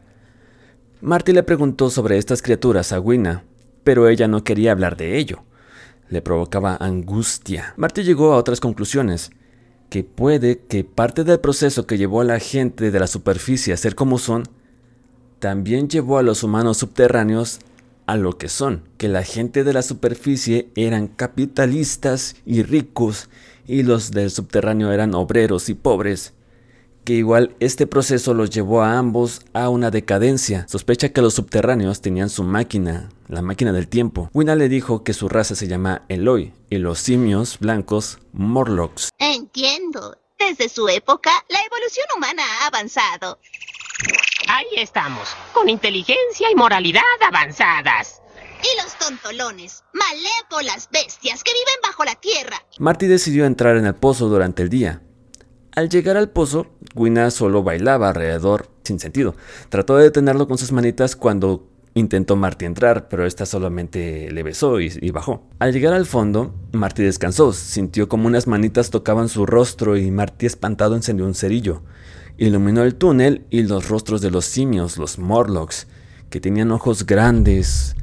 Marty 1.02 1.34
le 1.34 1.44
preguntó 1.44 1.90
sobre 1.90 2.18
estas 2.18 2.42
criaturas 2.42 2.92
a 2.92 3.00
Wina, 3.00 3.44
pero 3.84 4.08
ella 4.08 4.28
no 4.28 4.44
quería 4.44 4.72
hablar 4.72 4.98
de 4.98 5.18
ello. 5.18 5.44
Le 6.10 6.22
provocaba 6.22 6.78
angustia. 6.80 7.74
Marty 7.76 8.04
llegó 8.04 8.34
a 8.34 8.38
otras 8.38 8.60
conclusiones, 8.60 9.32
que 9.90 10.04
puede 10.04 10.60
que 10.60 10.84
parte 10.84 11.24
del 11.24 11.40
proceso 11.40 11.88
que 11.88 11.98
llevó 11.98 12.22
a 12.22 12.26
la 12.26 12.40
gente 12.40 12.92
de 12.92 13.00
la 13.00 13.08
superficie 13.08 13.74
a 13.74 13.78
ser 13.78 13.96
como 13.96 14.18
son, 14.18 14.44
también 15.40 15.90
llevó 15.90 16.18
a 16.18 16.24
los 16.24 16.44
humanos 16.44 16.78
subterráneos 16.78 17.60
a 18.06 18.18
lo 18.18 18.38
que 18.38 18.50
son, 18.50 18.88
que 18.98 19.08
la 19.08 19.24
gente 19.24 19.64
de 19.64 19.74
la 19.74 19.82
superficie 19.82 20.70
eran 20.76 21.08
capitalistas 21.08 22.36
y 22.46 22.64
ricos 22.64 23.30
y 23.68 23.84
los 23.84 24.12
del 24.12 24.32
subterráneo 24.32 24.92
eran 24.92 25.14
obreros 25.16 25.70
y 25.70 25.74
pobres, 25.74 26.34
que 27.04 27.14
igual 27.14 27.56
este 27.60 27.88
proceso 27.88 28.34
los 28.34 28.50
llevó 28.50 28.82
a 28.82 28.98
ambos 28.98 29.42
a 29.54 29.70
una 29.70 29.92
decadencia. 29.92 30.66
Sospecha 30.70 31.10
que 31.10 31.22
los 31.22 31.34
subterráneos 31.34 32.02
tenían 32.02 32.30
su 32.30 32.44
máquina, 32.44 33.10
la 33.28 33.42
máquina 33.42 33.74
del 33.74 33.88
tiempo. 33.88 34.30
Wina 34.34 34.56
le 34.56 34.70
dijo 34.70 35.04
que 35.04 35.14
su 35.14 35.30
raza 35.30 35.56
se 35.56 35.68
llama 35.68 36.04
Eloy 36.08 36.54
y 36.70 36.78
los 36.78 37.00
simios 37.00 37.60
blancos 37.60 38.20
Morlocks. 38.32 39.10
Entiendo. 39.20 40.18
Desde 40.40 40.68
su 40.68 40.90
época, 40.90 41.32
la 41.48 41.60
evolución 41.64 42.06
humana 42.18 42.44
ha 42.44 42.68
avanzado. 42.68 43.40
Ahí 44.50 44.68
estamos, 44.78 45.36
con 45.54 45.70
inteligencia 45.70 46.52
y 46.52 46.56
moralidad 46.56 47.02
avanzadas. 47.28 48.22
Y 48.62 48.82
los 48.82 48.98
tontolones, 48.98 49.84
malévolas 49.94 50.90
bestias 50.92 51.44
que 51.44 51.52
viven 51.52 51.76
bajo 51.82 52.06
la 52.06 52.16
tierra. 52.16 52.58
Marty 52.80 53.08
decidió 53.08 53.46
entrar 53.46 53.78
en 53.78 53.86
el 53.86 53.96
pozo 53.96 54.30
durante 54.30 54.64
el 54.64 54.70
día. 54.70 55.02
Al 55.76 55.90
llegar 55.90 56.18
al 56.18 56.30
pozo, 56.30 56.68
Gwina 56.94 57.32
solo 57.32 57.64
bailaba 57.64 58.10
alrededor, 58.10 58.70
sin 58.84 59.00
sentido. 59.00 59.36
Trató 59.70 59.98
de 59.98 60.04
detenerlo 60.04 60.48
con 60.48 60.58
sus 60.58 60.72
manitas 60.72 61.16
cuando 61.16 61.68
intentó 61.96 62.36
Marty 62.36 62.66
entrar, 62.66 63.10
pero 63.10 63.26
esta 63.26 63.46
solamente 63.46 64.32
le 64.32 64.44
besó 64.44 64.80
y, 64.80 64.92
y, 65.02 65.12
bajó. 65.12 65.48
Al 65.60 65.74
llegar 65.74 65.94
al 65.94 66.06
fondo, 66.06 66.54
Marty 66.72 67.04
descansó, 67.04 67.54
sintió 67.54 68.08
como 68.08 68.28
unas 68.28 68.48
manitas 68.48 68.92
tocaban 68.92 69.30
su 69.30 69.46
rostro 69.46 69.98
y 69.98 70.12
Marty 70.12 70.46
espantado 70.46 70.96
encendió 70.96 71.26
un 71.26 71.36
cerillo. 71.36 71.82
Iluminó 72.38 72.84
el 72.84 72.96
túnel 72.96 73.46
y 73.50 73.64
los 73.64 73.90
rostros 73.90 74.22
de 74.22 74.32
los 74.32 74.46
simios, 74.46 74.98
los 74.98 75.20
Morlocks, 75.20 75.88
que 76.30 76.40
tenían 76.40 76.72
ojos 76.72 77.06
grandes, 77.06 77.96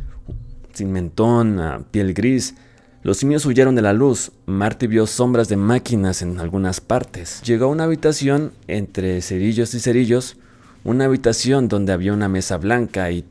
sin 0.73 0.93
mentón, 0.93 1.87
piel 1.91 2.15
gris. 2.15 2.55
Los 3.03 3.17
simios 3.17 3.45
huyeron 3.45 3.75
de 3.75 3.83
la 3.83 3.93
luz. 3.93 4.31
Marty 4.47 4.87
vio 4.87 5.07
sombras 5.07 5.49
de 5.49 5.57
máquinas 5.57 6.23
en 6.23 6.39
algunas 6.39 6.81
partes. 6.81 7.43
Llegó 7.43 7.65
a 7.65 7.69
una 7.69 7.85
habitación 7.85 8.53
entre 8.69 9.21
cerillos 9.21 9.75
y 9.75 9.81
cerillos, 9.81 10.37
una 10.85 11.07
habitación 11.07 11.69
donde 11.69 11.93
había 11.93 12.13
una 12.13 12.29
mesa 12.29 12.57
blanca 12.57 13.11
y 13.11 13.25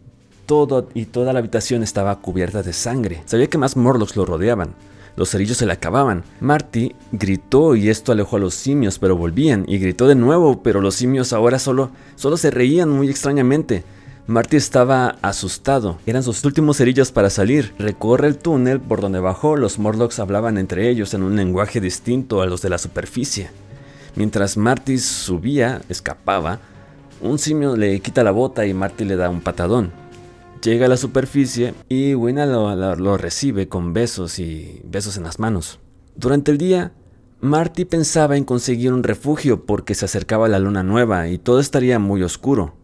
todo 0.46 0.90
y 0.96 1.06
toda 1.06 1.32
la 1.32 1.40
habitación 1.40 1.84
estaba 1.84 2.20
cubierta 2.20 2.62
de 2.64 2.74
sangre. 2.74 3.22
Sabía 3.26 3.48
que 3.48 3.58
más 3.58 3.78
Morlocks 3.78 4.16
lo 4.16 4.26
rodeaban. 4.26 4.74
Los 5.16 5.30
cerillos 5.30 5.58
se 5.58 5.66
le 5.66 5.74
acababan. 5.74 6.24
Marty 6.40 6.96
gritó 7.12 7.76
y 7.76 7.90
esto 7.90 8.12
alejó 8.12 8.38
a 8.38 8.40
los 8.40 8.54
simios, 8.54 9.00
pero 9.00 9.16
volvían 9.16 9.66
y 9.68 9.78
gritó 9.78 10.08
de 10.08 10.16
nuevo, 10.16 10.62
pero 10.64 10.82
los 10.82 10.96
simios 10.96 11.34
ahora 11.34 11.60
solo 11.60 11.92
solo 12.16 12.38
se 12.38 12.52
reían 12.52 12.90
muy 12.90 13.10
extrañamente. 13.10 13.84
Marty 14.28 14.58
estaba 14.58 15.16
asustado. 15.24 15.98
Eran 16.06 16.22
sus 16.22 16.46
últimos 16.46 16.78
cerillos 16.78 17.12
para 17.12 17.32
salir. 17.32 17.74
Recorre 17.80 18.28
el 18.28 18.38
túnel 18.38 18.80
por 18.80 19.02
donde 19.02 19.20
bajó. 19.20 19.56
Los 19.56 19.80
Morlocks 19.80 20.20
hablaban 20.20 20.60
entre 20.60 20.88
ellos 20.88 21.16
en 21.16 21.24
un 21.24 21.36
lenguaje 21.36 21.82
distinto 21.82 22.42
a 22.42 22.46
los 22.46 22.62
de 22.62 22.70
la 22.70 22.78
superficie. 22.78 23.50
Mientras 24.16 24.56
Marty 24.56 25.00
subía, 25.00 25.82
escapaba, 25.90 26.60
un 27.22 27.40
simio 27.40 27.76
le 27.76 28.00
quita 28.02 28.24
la 28.24 28.30
bota 28.30 28.68
y 28.68 28.74
Marty 28.74 29.06
le 29.06 29.16
da 29.16 29.32
un 29.32 29.42
patadón. 29.42 29.92
Llega 30.62 30.88
a 30.88 30.90
la 30.90 30.98
superficie 30.98 31.74
y 31.88 32.16
Wina 32.16 32.46
lo, 32.46 32.76
lo, 32.96 33.18
recibe 33.18 33.70
con 33.70 33.94
besos 33.94 34.40
y 34.40 34.82
besos 34.84 35.16
en 35.18 35.24
las 35.24 35.40
manos. 35.40 35.80
Durante 36.16 36.52
el 36.52 36.58
día, 36.58 36.92
Marty 37.40 37.86
pensaba 37.86 38.36
en 38.36 38.44
conseguir 38.44 38.92
un 38.92 39.04
refugio 39.04 39.66
porque 39.66 39.96
se 39.96 40.06
acercaba 40.06 40.50
la 40.50 40.60
luna 40.60 40.84
nueva 40.84 41.30
y 41.30 41.38
todo 41.38 41.60
estaría 41.60 41.98
muy 42.00 42.24
oscuro 42.24 42.80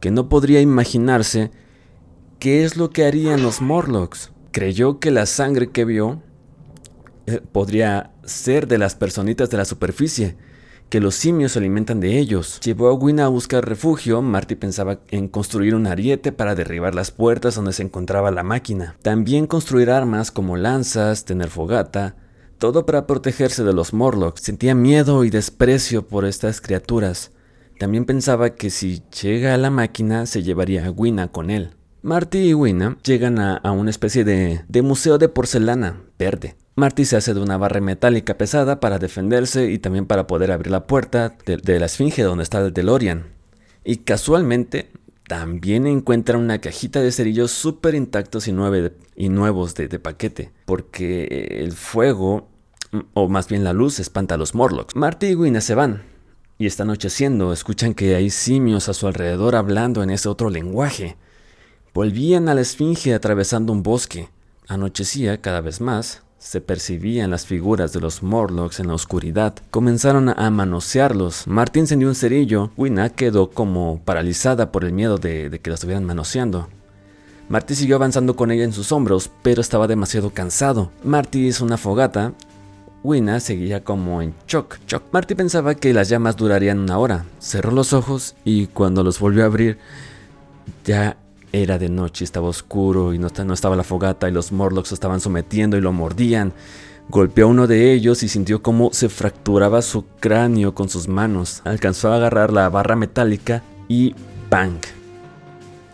que 0.00 0.10
no 0.10 0.28
podría 0.28 0.60
imaginarse 0.60 1.50
qué 2.38 2.64
es 2.64 2.76
lo 2.76 2.90
que 2.90 3.04
harían 3.04 3.42
los 3.42 3.60
Morlocks. 3.60 4.32
Creyó 4.50 4.98
que 4.98 5.10
la 5.10 5.26
sangre 5.26 5.70
que 5.70 5.84
vio 5.84 6.22
eh, 7.26 7.40
podría 7.52 8.12
ser 8.24 8.66
de 8.66 8.78
las 8.78 8.94
personitas 8.94 9.50
de 9.50 9.58
la 9.58 9.64
superficie, 9.64 10.36
que 10.90 11.00
los 11.00 11.14
simios 11.14 11.52
se 11.52 11.60
alimentan 11.60 12.00
de 12.00 12.18
ellos. 12.18 12.60
Llevó 12.60 12.88
a 12.88 12.94
Wina 12.94 13.24
a 13.24 13.28
buscar 13.28 13.66
refugio, 13.66 14.20
Marty 14.20 14.56
pensaba 14.56 14.98
en 15.08 15.28
construir 15.28 15.76
un 15.76 15.86
ariete 15.86 16.32
para 16.32 16.56
derribar 16.56 16.94
las 16.94 17.12
puertas 17.12 17.54
donde 17.54 17.72
se 17.72 17.84
encontraba 17.84 18.32
la 18.32 18.42
máquina. 18.42 18.96
También 19.00 19.46
construir 19.46 19.90
armas 19.90 20.32
como 20.32 20.56
lanzas, 20.56 21.24
tener 21.24 21.48
fogata, 21.48 22.16
todo 22.58 22.84
para 22.86 23.06
protegerse 23.06 23.62
de 23.62 23.72
los 23.72 23.94
Morlocks. 23.94 24.42
Sentía 24.42 24.74
miedo 24.74 25.24
y 25.24 25.30
desprecio 25.30 26.06
por 26.06 26.24
estas 26.24 26.60
criaturas. 26.60 27.30
También 27.78 28.04
pensaba 28.04 28.50
que 28.50 28.68
si 28.68 29.02
llega 29.22 29.54
a 29.54 29.58
la 29.58 29.70
máquina 29.70 30.26
se 30.26 30.42
llevaría 30.42 30.84
a 30.84 30.90
Wina 30.90 31.28
con 31.28 31.50
él. 31.50 31.70
Marty 32.02 32.38
y 32.38 32.54
Wina 32.54 32.98
llegan 33.04 33.38
a, 33.38 33.56
a 33.56 33.70
una 33.70 33.90
especie 33.90 34.24
de, 34.24 34.62
de, 34.68 34.82
museo 34.82 35.18
de 35.18 35.28
porcelana 35.28 36.02
verde. 36.18 36.56
Marty 36.80 37.04
se 37.04 37.16
hace 37.16 37.34
de 37.34 37.40
una 37.40 37.58
barra 37.58 37.80
metálica 37.80 38.38
pesada 38.38 38.80
para 38.80 38.98
defenderse 38.98 39.70
y 39.70 39.78
también 39.78 40.06
para 40.06 40.26
poder 40.26 40.50
abrir 40.50 40.72
la 40.72 40.86
puerta 40.86 41.36
de, 41.44 41.78
la 41.78 41.86
esfinge 41.86 42.22
donde 42.22 42.42
está 42.42 42.58
el 42.58 42.72
DeLorean. 42.72 43.26
Y 43.84 43.98
casualmente 43.98 44.90
también 45.28 45.86
encuentra 45.86 46.38
una 46.38 46.58
cajita 46.60 47.02
de 47.02 47.12
cerillos 47.12 47.50
súper 47.50 47.94
intactos 47.94 48.48
y 48.48 48.52
nuevos 48.52 49.74
de, 49.74 49.88
de 49.88 49.98
paquete, 49.98 50.52
porque 50.64 51.58
el 51.60 51.72
fuego, 51.72 52.48
o 53.12 53.28
más 53.28 53.46
bien 53.46 53.62
la 53.62 53.74
luz, 53.74 54.00
espanta 54.00 54.36
a 54.36 54.38
los 54.38 54.54
Morlocks. 54.54 54.96
Marty 54.96 55.26
y 55.26 55.34
Wina 55.34 55.60
se 55.60 55.74
van, 55.74 56.02
y 56.58 56.66
está 56.66 56.84
anocheciendo, 56.84 57.52
escuchan 57.52 57.92
que 57.92 58.14
hay 58.14 58.30
simios 58.30 58.88
a 58.88 58.94
su 58.94 59.06
alrededor 59.06 59.54
hablando 59.54 60.02
en 60.02 60.08
ese 60.08 60.30
otro 60.30 60.48
lenguaje. 60.48 61.18
Volvían 61.92 62.48
a 62.48 62.54
la 62.54 62.62
esfinge 62.62 63.12
atravesando 63.12 63.72
un 63.72 63.82
bosque. 63.82 64.30
Anochecía 64.66 65.40
cada 65.40 65.60
vez 65.60 65.80
más, 65.80 66.22
se 66.40 66.62
percibían 66.62 67.30
las 67.30 67.44
figuras 67.44 67.92
de 67.92 68.00
los 68.00 68.22
Morlocks 68.22 68.80
en 68.80 68.88
la 68.88 68.94
oscuridad. 68.94 69.54
Comenzaron 69.70 70.30
a 70.30 70.50
manosearlos. 70.50 71.46
Martín 71.46 71.82
encendió 71.82 72.08
un 72.08 72.14
cerillo. 72.14 72.70
Wina 72.78 73.10
quedó 73.10 73.50
como 73.50 74.00
paralizada 74.02 74.72
por 74.72 74.84
el 74.84 74.94
miedo 74.94 75.18
de, 75.18 75.60
que 75.62 75.68
la 75.68 75.74
estuvieran 75.74 76.06
manoseando. 76.06 76.68
Marty 77.50 77.74
siguió 77.74 77.96
avanzando 77.96 78.36
con 78.36 78.50
ella 78.50 78.64
en 78.64 78.72
sus 78.72 78.90
hombros, 78.90 79.30
pero 79.42 79.60
estaba 79.60 79.86
demasiado 79.86 80.30
cansado. 80.30 80.90
Marty 81.04 81.46
hizo 81.46 81.64
una 81.64 81.76
fogata 81.76 82.32
Wina 83.02 83.40
seguía 83.40 83.84
como 83.84 84.22
en 84.22 84.34
shock. 84.46 84.78
shock. 84.86 85.04
Marty 85.12 85.34
pensaba 85.34 85.74
que 85.74 85.92
las 85.92 86.08
llamas 86.08 86.36
durarían 86.36 86.78
una 86.78 86.98
hora. 86.98 87.26
Cerró 87.38 87.70
los 87.70 87.92
ojos 87.92 88.34
y 88.44 88.66
cuando 88.68 89.04
los 89.04 89.20
volvió 89.20 89.42
a 89.42 89.46
abrir 89.46 89.78
ya 90.84 91.18
era 91.52 91.78
de 91.78 91.88
noche, 91.88 92.24
estaba 92.24 92.48
oscuro 92.48 93.12
y 93.12 93.18
no, 93.18 93.26
estaba 93.26 93.76
la 93.76 93.82
fogata 93.82 94.28
y 94.28 94.32
los 94.32 94.52
Morlocks 94.52 94.92
estaban 94.92 95.20
sometiendo 95.20 95.76
y 95.76 95.80
lo 95.80 95.92
mordían. 95.92 96.52
Golpeó 97.08 97.46
a 97.46 97.48
uno 97.48 97.66
de 97.66 97.92
ellos 97.92 98.22
y 98.22 98.28
sintió 98.28 98.62
cómo 98.62 98.90
se 98.92 99.08
fracturaba 99.08 99.82
su 99.82 100.04
cráneo 100.20 100.74
con 100.74 100.88
sus 100.88 101.08
manos. 101.08 101.60
Alcanzó 101.64 102.12
a 102.12 102.16
agarrar 102.16 102.52
la 102.52 102.68
barra 102.68 102.94
metálica 102.94 103.62
y 103.88 104.14
¡bang! 104.48 104.78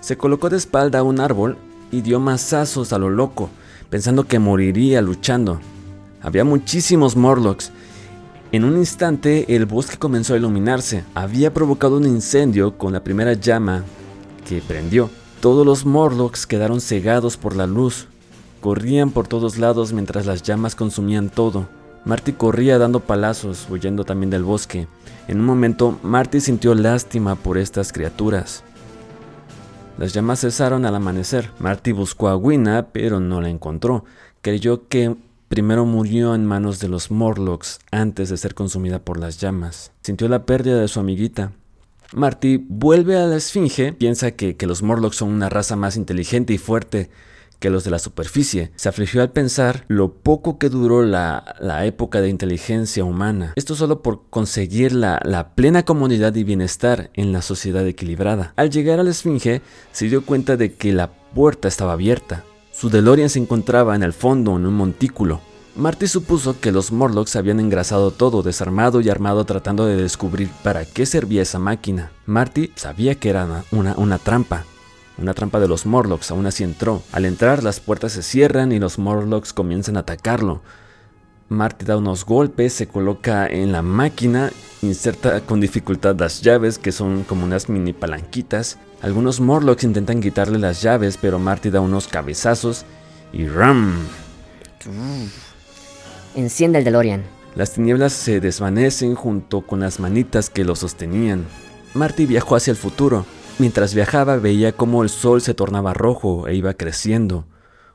Se 0.01 0.19
colocó 0.19 0.51
de 0.51 0.59
espalda 0.59 0.99
a 0.99 1.03
un 1.03 1.21
árbol 1.21 1.57
y 1.91 2.03
dio 2.03 2.21
mazazos 2.21 2.93
a 2.93 2.99
lo 2.99 3.09
loco, 3.09 3.49
pensando 3.89 4.25
que 4.25 4.39
moriría 4.39 5.01
luchando. 5.01 5.59
Había 6.21 6.45
muchísimos 6.45 7.17
Morlocks. 7.17 7.73
En 8.53 8.65
un 8.65 8.77
instante 8.77 9.57
el 9.57 9.65
bosque 9.65 9.97
comenzó 9.97 10.35
a 10.35 10.37
iluminarse. 10.37 11.03
Había 11.15 11.55
provocado 11.55 11.97
un 11.97 12.07
incendio 12.07 12.77
con 12.77 12.93
la 12.93 13.03
primera 13.03 13.33
llama 13.33 13.85
que 14.47 14.61
prendió. 14.61 15.09
Todos 15.41 15.67
los 15.67 15.85
Morlocks 15.85 16.47
quedaron 16.47 16.81
cegados 16.81 17.37
por 17.37 17.55
la 17.57 17.67
luz. 17.67 18.09
Corrían 18.61 19.11
por 19.11 19.29
todos 19.29 19.59
lados 19.59 19.93
mientras 19.93 20.27
las 20.27 20.43
llamas 20.43 20.75
consumían 20.75 21.29
todo. 21.29 21.69
Marty 22.05 22.33
corría 22.33 22.79
dando 22.79 23.01
palazos, 23.01 23.67
huyendo 23.69 24.05
también 24.05 24.31
del 24.31 24.45
bosque. 24.45 24.89
En 25.29 25.41
un 25.41 25.47
momento, 25.47 25.99
Marty 26.03 26.41
sintió 26.41 26.75
lástima 26.75 27.35
por 27.35 27.59
estas 27.59 27.93
criaturas. 27.93 28.63
Las 29.99 30.13
llamas 30.13 30.41
cesaron 30.41 30.85
al 30.85 30.95
amanecer. 30.95 31.51
Marty 31.59 31.93
buscó 31.93 32.29
a 32.29 32.37
Wina, 32.37 32.89
pero 32.93 33.21
no 33.21 33.41
la 33.41 33.49
encontró. 33.51 34.05
Creyó 34.41 34.89
que 34.89 35.17
primero 35.49 35.85
murió 35.85 36.35
en 36.35 36.47
manos 36.47 36.81
de 36.81 36.89
los 36.89 37.11
Morlocks 37.11 37.81
antes 37.91 38.29
de 38.29 38.37
ser 38.37 38.55
consumida 38.55 39.01
por 39.01 39.19
las 39.19 39.39
llamas. 39.39 39.93
Sintió 40.03 40.29
la 40.29 40.45
pérdida 40.47 40.81
de 40.81 40.89
su 40.89 41.01
amiguita. 41.01 41.53
Marty 42.15 42.65
vuelve 42.69 43.17
a 43.17 43.27
la 43.27 43.37
Esfinge, 43.37 43.93
piensa 43.93 44.33
que, 44.33 44.57
los 44.67 44.83
Morlocks 44.83 45.17
son 45.17 45.31
una 45.31 45.49
raza 45.49 45.77
más 45.77 45.97
inteligente 45.97 46.53
y 46.53 46.59
fuerte 46.59 47.11
que 47.59 47.71
los 47.71 47.85
de 47.85 47.91
la 47.91 47.99
superficie. 47.99 48.71
Se 48.77 48.89
afligió 48.89 49.23
al 49.23 49.33
pensar 49.33 49.85
lo 49.89 50.13
poco 50.13 50.59
que 50.59 50.69
duró 50.69 51.03
la, 51.03 51.57
época 51.85 52.21
de 52.21 52.29
inteligencia 52.29 53.05
humana. 53.05 53.53
Esto 53.57 53.75
solo 53.75 54.03
por 54.03 54.29
conseguir 54.29 54.93
la, 54.93 55.21
la, 55.25 55.55
plena 55.55 55.85
comodidad 55.85 56.35
y 56.35 56.45
bienestar 56.45 57.11
en 57.15 57.33
la 57.33 57.43
sociedad 57.43 57.87
equilibrada. 57.87 58.53
Al 58.57 58.71
llegar 58.71 59.01
a 59.01 59.03
la 59.03 59.11
Esfinge, 59.11 59.63
se 59.93 60.09
dio 60.09 60.25
cuenta 60.25 60.57
de 60.57 60.75
que 60.75 60.93
la 60.93 61.13
puerta 61.13 61.69
estaba 61.69 61.95
abierta. 61.95 62.45
Su 62.73 62.91
DeLorean 62.91 63.31
se 63.31 63.39
encontraba 63.39 63.97
en 63.97 64.03
el 64.03 64.13
fondo, 64.13 64.57
en 64.57 64.67
un 64.67 64.75
montículo. 64.75 65.41
Marty 65.77 66.07
supuso 66.07 66.59
que 66.59 66.73
los 66.73 66.91
Morlocks 66.91 67.37
habían 67.37 67.61
engrasado 67.61 68.11
todo, 68.11 68.43
desarmado 68.43 69.03
y 69.03 69.11
armado 69.11 69.45
tratando 69.45 69.85
de 69.85 69.97
descubrir 69.97 70.49
para 70.63 70.87
qué 70.87 71.05
servía 71.05 71.43
esa 71.43 71.59
máquina. 71.59 72.13
Marty 72.25 72.73
sabía 72.77 73.17
que 73.17 73.29
era 73.29 73.63
una, 73.71 73.95
una 73.99 74.19
trampa, 74.19 74.65
una 75.19 75.35
trampa 75.35 75.61
de 75.61 75.69
los 75.69 75.85
Morlocks, 75.85 76.31
aún 76.31 76.47
así 76.47 76.65
entró. 76.65 77.03
Al 77.13 77.27
entrar, 77.27 77.63
las 77.63 77.81
puertas 77.81 78.13
se 78.13 78.23
cierran 78.23 78.73
y 78.73 78.79
los 78.79 78.99
Morlocks 78.99 79.53
comienzan 79.53 79.99
a 79.99 80.01
atacarlo. 80.01 80.63
Marty 81.51 81.85
da 81.85 81.99
unos 81.99 82.25
golpes, 82.25 82.73
se 82.73 82.89
coloca 82.89 83.47
en 83.47 83.71
la 83.71 83.83
máquina, 83.83 84.51
inserta 84.81 85.43
con 85.43 85.61
dificultad 85.61 86.19
las 86.19 86.41
llaves, 86.41 86.79
que 86.79 86.91
son 86.91 87.23
como 87.25 87.45
unas 87.45 87.69
mini 87.69 87.93
palanquitas. 87.93 88.79
Algunos 89.03 89.41
Morlocks 89.41 89.85
intentan 89.85 90.23
quitarle 90.23 90.59
las 90.59 90.81
llaves, 90.81 91.19
pero 91.21 91.39
Marty 91.39 91.69
da 91.69 91.81
unos 91.81 92.09
cabezazos 92.09 92.87
y 93.31 93.47
¡ram! 93.47 93.99
Enciende 96.37 96.81
el 96.81 96.85
DeLorean. 96.85 97.25
Las 97.55 97.73
tinieblas 97.73 98.13
se 98.13 98.41
desvanecen 98.41 99.15
junto 99.15 99.63
con 99.63 99.81
las 99.81 100.01
manitas 100.01 100.51
que 100.51 100.67
lo 100.67 100.77
sostenían. 100.77 101.47
Marty 101.95 102.27
viajó 102.27 102.57
hacia 102.57 102.73
el 102.73 102.77
futuro. 102.77 103.25
Mientras 103.59 103.95
viajaba 103.95 104.37
veía 104.37 104.73
cómo 104.73 105.03
el 105.03 105.09
sol 105.09 105.41
se 105.41 105.55
tornaba 105.55 105.95
rojo 105.95 106.47
e 106.47 106.55
iba 106.55 106.75
creciendo, 106.75 107.47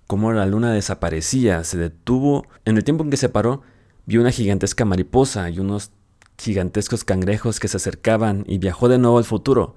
cómo 0.07 0.33
la 0.33 0.47
luna 0.47 0.73
desaparecía, 0.73 1.63
se 1.63 1.77
detuvo. 1.77 2.47
En 2.65 2.77
el 2.77 2.83
tiempo 2.83 3.03
en 3.03 3.11
que 3.11 3.17
se 3.17 3.29
paró, 3.29 3.61
vio 4.07 4.21
una 4.21 4.31
gigantesca 4.31 4.85
mariposa 4.85 5.47
y 5.51 5.59
unos 5.59 5.91
gigantescos 6.39 7.03
cangrejos 7.03 7.59
que 7.59 7.67
se 7.67 7.77
acercaban 7.77 8.43
y 8.47 8.57
viajó 8.57 8.89
de 8.89 8.97
nuevo 8.97 9.19
al 9.19 9.23
futuro, 9.23 9.75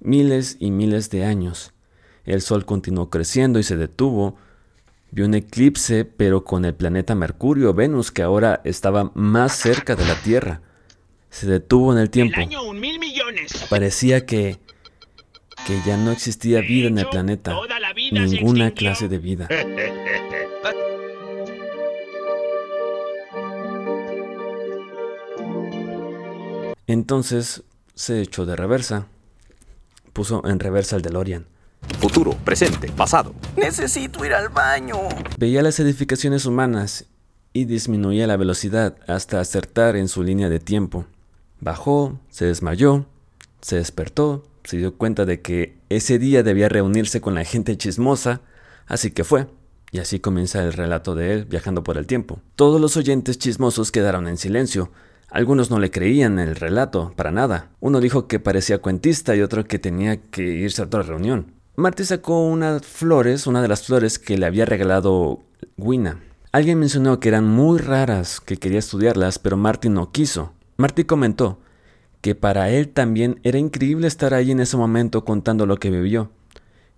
miles 0.00 0.56
y 0.58 0.70
miles 0.70 1.10
de 1.10 1.26
años. 1.26 1.74
El 2.24 2.40
sol 2.40 2.64
continuó 2.64 3.10
creciendo 3.10 3.58
y 3.58 3.64
se 3.64 3.76
detuvo. 3.76 4.36
Vio 5.10 5.24
un 5.24 5.34
eclipse, 5.34 6.04
pero 6.04 6.44
con 6.44 6.64
el 6.64 6.74
planeta 6.74 7.14
Mercurio, 7.14 7.74
Venus, 7.74 8.10
que 8.10 8.22
ahora 8.22 8.60
estaba 8.64 9.10
más 9.14 9.56
cerca 9.56 9.96
de 9.96 10.04
la 10.04 10.14
Tierra. 10.22 10.60
Se 11.30 11.46
detuvo 11.46 11.92
en 11.92 11.98
el 11.98 12.10
tiempo. 12.10 12.40
Parecía 13.70 14.26
que 14.26 14.58
que 15.66 15.80
ya 15.84 15.96
no 15.98 16.12
existía 16.12 16.60
vida 16.60 16.88
en 16.88 16.98
el 16.98 17.06
planeta, 17.08 17.54
ninguna 18.12 18.70
clase 18.70 19.08
de 19.08 19.18
vida. 19.18 19.48
Entonces 26.86 27.64
se 27.94 28.22
echó 28.22 28.46
de 28.46 28.56
reversa. 28.56 29.08
Puso 30.14 30.42
en 30.48 30.58
reversa 30.58 30.96
el 30.96 31.02
DeLorean. 31.02 31.46
Futuro, 32.00 32.36
presente, 32.44 32.90
pasado. 32.92 33.34
Necesito 33.56 34.24
ir 34.24 34.34
al 34.34 34.48
baño. 34.48 34.96
Veía 35.36 35.62
las 35.62 35.80
edificaciones 35.80 36.46
humanas 36.46 37.06
y 37.52 37.64
disminuía 37.64 38.26
la 38.26 38.36
velocidad 38.36 38.96
hasta 39.06 39.40
acertar 39.40 39.96
en 39.96 40.08
su 40.08 40.22
línea 40.22 40.48
de 40.48 40.60
tiempo. 40.60 41.06
Bajó, 41.60 42.20
se 42.30 42.44
desmayó, 42.44 43.06
se 43.60 43.76
despertó 43.76 44.44
se 44.68 44.76
dio 44.76 44.98
cuenta 44.98 45.24
de 45.24 45.40
que 45.40 45.78
ese 45.88 46.18
día 46.18 46.42
debía 46.42 46.68
reunirse 46.68 47.22
con 47.22 47.34
la 47.34 47.44
gente 47.44 47.78
chismosa, 47.78 48.42
así 48.86 49.12
que 49.12 49.24
fue. 49.24 49.46
Y 49.92 49.98
así 49.98 50.20
comienza 50.20 50.62
el 50.62 50.74
relato 50.74 51.14
de 51.14 51.32
él 51.32 51.44
viajando 51.46 51.82
por 51.82 51.96
el 51.96 52.06
tiempo. 52.06 52.40
Todos 52.54 52.78
los 52.78 52.98
oyentes 52.98 53.38
chismosos 53.38 53.90
quedaron 53.90 54.28
en 54.28 54.36
silencio. 54.36 54.90
Algunos 55.30 55.70
no 55.70 55.78
le 55.78 55.90
creían 55.90 56.38
el 56.38 56.54
relato, 56.54 57.14
para 57.16 57.30
nada. 57.30 57.70
Uno 57.80 57.98
dijo 58.00 58.28
que 58.28 58.40
parecía 58.40 58.82
cuentista 58.82 59.34
y 59.34 59.40
otro 59.40 59.64
que 59.64 59.78
tenía 59.78 60.20
que 60.20 60.42
irse 60.42 60.82
a 60.82 60.84
otra 60.84 61.02
reunión. 61.02 61.54
Marty 61.78 62.04
sacó 62.04 62.44
unas 62.44 62.84
flores, 62.84 63.46
una 63.46 63.62
de 63.62 63.68
las 63.68 63.86
flores 63.86 64.18
que 64.18 64.36
le 64.36 64.46
había 64.46 64.64
regalado 64.64 65.44
Wina. 65.76 66.20
Alguien 66.50 66.80
mencionó 66.80 67.20
que 67.20 67.28
eran 67.28 67.44
muy 67.46 67.78
raras, 67.78 68.40
que 68.40 68.56
quería 68.56 68.80
estudiarlas, 68.80 69.38
pero 69.38 69.56
Marty 69.56 69.88
no 69.88 70.10
quiso. 70.10 70.54
Marty 70.76 71.04
comentó 71.04 71.60
que 72.20 72.34
para 72.34 72.68
él 72.70 72.88
también 72.88 73.38
era 73.44 73.58
increíble 73.58 74.08
estar 74.08 74.34
ahí 74.34 74.50
en 74.50 74.58
ese 74.58 74.76
momento 74.76 75.24
contando 75.24 75.66
lo 75.66 75.76
que 75.76 75.92
vivió, 75.92 76.32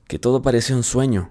que 0.09 0.19
todo 0.19 0.41
parecía 0.41 0.77
un 0.77 0.83
sueño. 0.83 1.31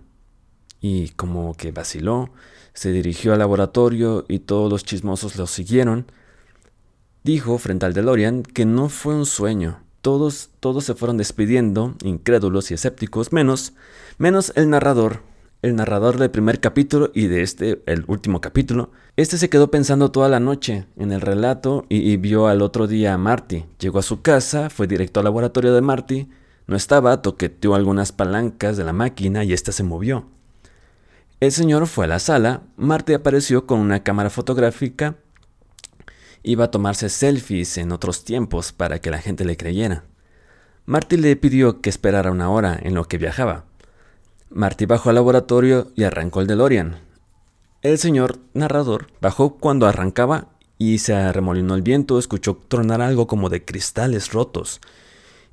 Y 0.79 1.09
como 1.09 1.55
que 1.55 1.71
vaciló, 1.71 2.29
se 2.73 2.91
dirigió 2.91 3.33
al 3.33 3.39
laboratorio 3.39 4.25
y 4.29 4.37
todos 4.37 4.71
los 4.71 4.83
chismosos 4.83 5.37
lo 5.37 5.47
siguieron. 5.47 6.05
Dijo 7.23 7.57
frente 7.57 7.87
al 7.87 7.95
DeLorean 7.95 8.43
que 8.43 8.65
no 8.65 8.89
fue 8.89 9.15
un 9.15 9.25
sueño. 9.25 9.88
Todos, 10.01 10.49
todos 10.59 10.85
se 10.85 10.95
fueron 10.95 11.17
despidiendo, 11.17 11.95
incrédulos 12.03 12.71
y 12.71 12.75
escépticos, 12.75 13.33
menos, 13.33 13.73
menos 14.17 14.53
el 14.55 14.69
narrador, 14.69 15.23
el 15.61 15.75
narrador 15.75 16.17
del 16.17 16.31
primer 16.31 16.61
capítulo 16.61 17.11
y 17.13 17.27
de 17.27 17.41
este, 17.41 17.81
el 17.85 18.05
último 18.07 18.39
capítulo, 18.39 18.91
este 19.17 19.37
se 19.37 19.49
quedó 19.49 19.69
pensando 19.69 20.09
toda 20.09 20.29
la 20.29 20.39
noche 20.39 20.85
en 20.95 21.11
el 21.11 21.19
relato 21.19 21.85
y, 21.89 22.15
vio 22.15 22.47
al 22.47 22.61
otro 22.61 22.87
día 22.87 23.13
a 23.13 23.17
Marty. 23.17 23.65
Llegó 23.79 23.99
a 23.99 24.03
su 24.03 24.21
casa, 24.21 24.69
fue 24.69 24.87
directo 24.87 25.19
al 25.19 25.25
laboratorio 25.25 25.73
de 25.73 25.81
Marty, 25.81 26.29
no 26.67 26.77
estaba, 26.77 27.21
toqueteó 27.21 27.75
algunas 27.75 28.13
palancas 28.13 28.77
de 28.77 28.85
la 28.85 28.93
máquina 28.93 29.43
y 29.43 29.51
ésta 29.51 29.73
se 29.73 29.83
movió. 29.83 30.27
El 31.41 31.51
señor 31.51 31.87
fue 31.87 32.05
a 32.05 32.07
la 32.07 32.19
sala, 32.19 32.61
Marty 32.77 33.13
apareció 33.13 33.65
con 33.65 33.79
una 33.79 34.03
cámara 34.03 34.29
fotográfica, 34.29 35.17
iba 36.43 36.65
a 36.65 36.71
tomarse 36.71 37.09
selfies 37.09 37.77
en 37.77 37.91
otros 37.91 38.23
tiempos 38.23 38.71
para 38.71 38.99
que 38.99 39.11
la 39.11 39.19
gente 39.19 39.45
le 39.45 39.57
creyera. 39.57 40.03
Marty 40.85 41.17
le 41.17 41.35
pidió 41.35 41.81
que 41.81 41.89
esperara 41.89 42.31
una 42.31 42.49
hora 42.49 42.79
en 42.81 42.95
lo 42.95 43.05
que 43.05 43.17
viajaba. 43.17 43.65
Marty 44.49 44.85
bajó 44.85 45.09
al 45.09 45.15
laboratorio 45.15 45.91
y 45.95 46.03
arrancó 46.03 46.41
el 46.41 46.47
DeLorean. 46.47 46.97
El 47.81 47.97
señor 47.97 48.39
narrador 48.53 49.07
bajó 49.21 49.57
cuando 49.57 49.85
arrancaba 49.85 50.49
y 50.77 50.99
se 50.99 51.13
arremolinó 51.13 51.75
el 51.75 51.81
viento, 51.81 52.17
escuchó 52.17 52.57
tronar 52.67 53.01
algo 53.01 53.27
como 53.27 53.49
de 53.49 53.63
cristales 53.63 54.33
rotos 54.33 54.81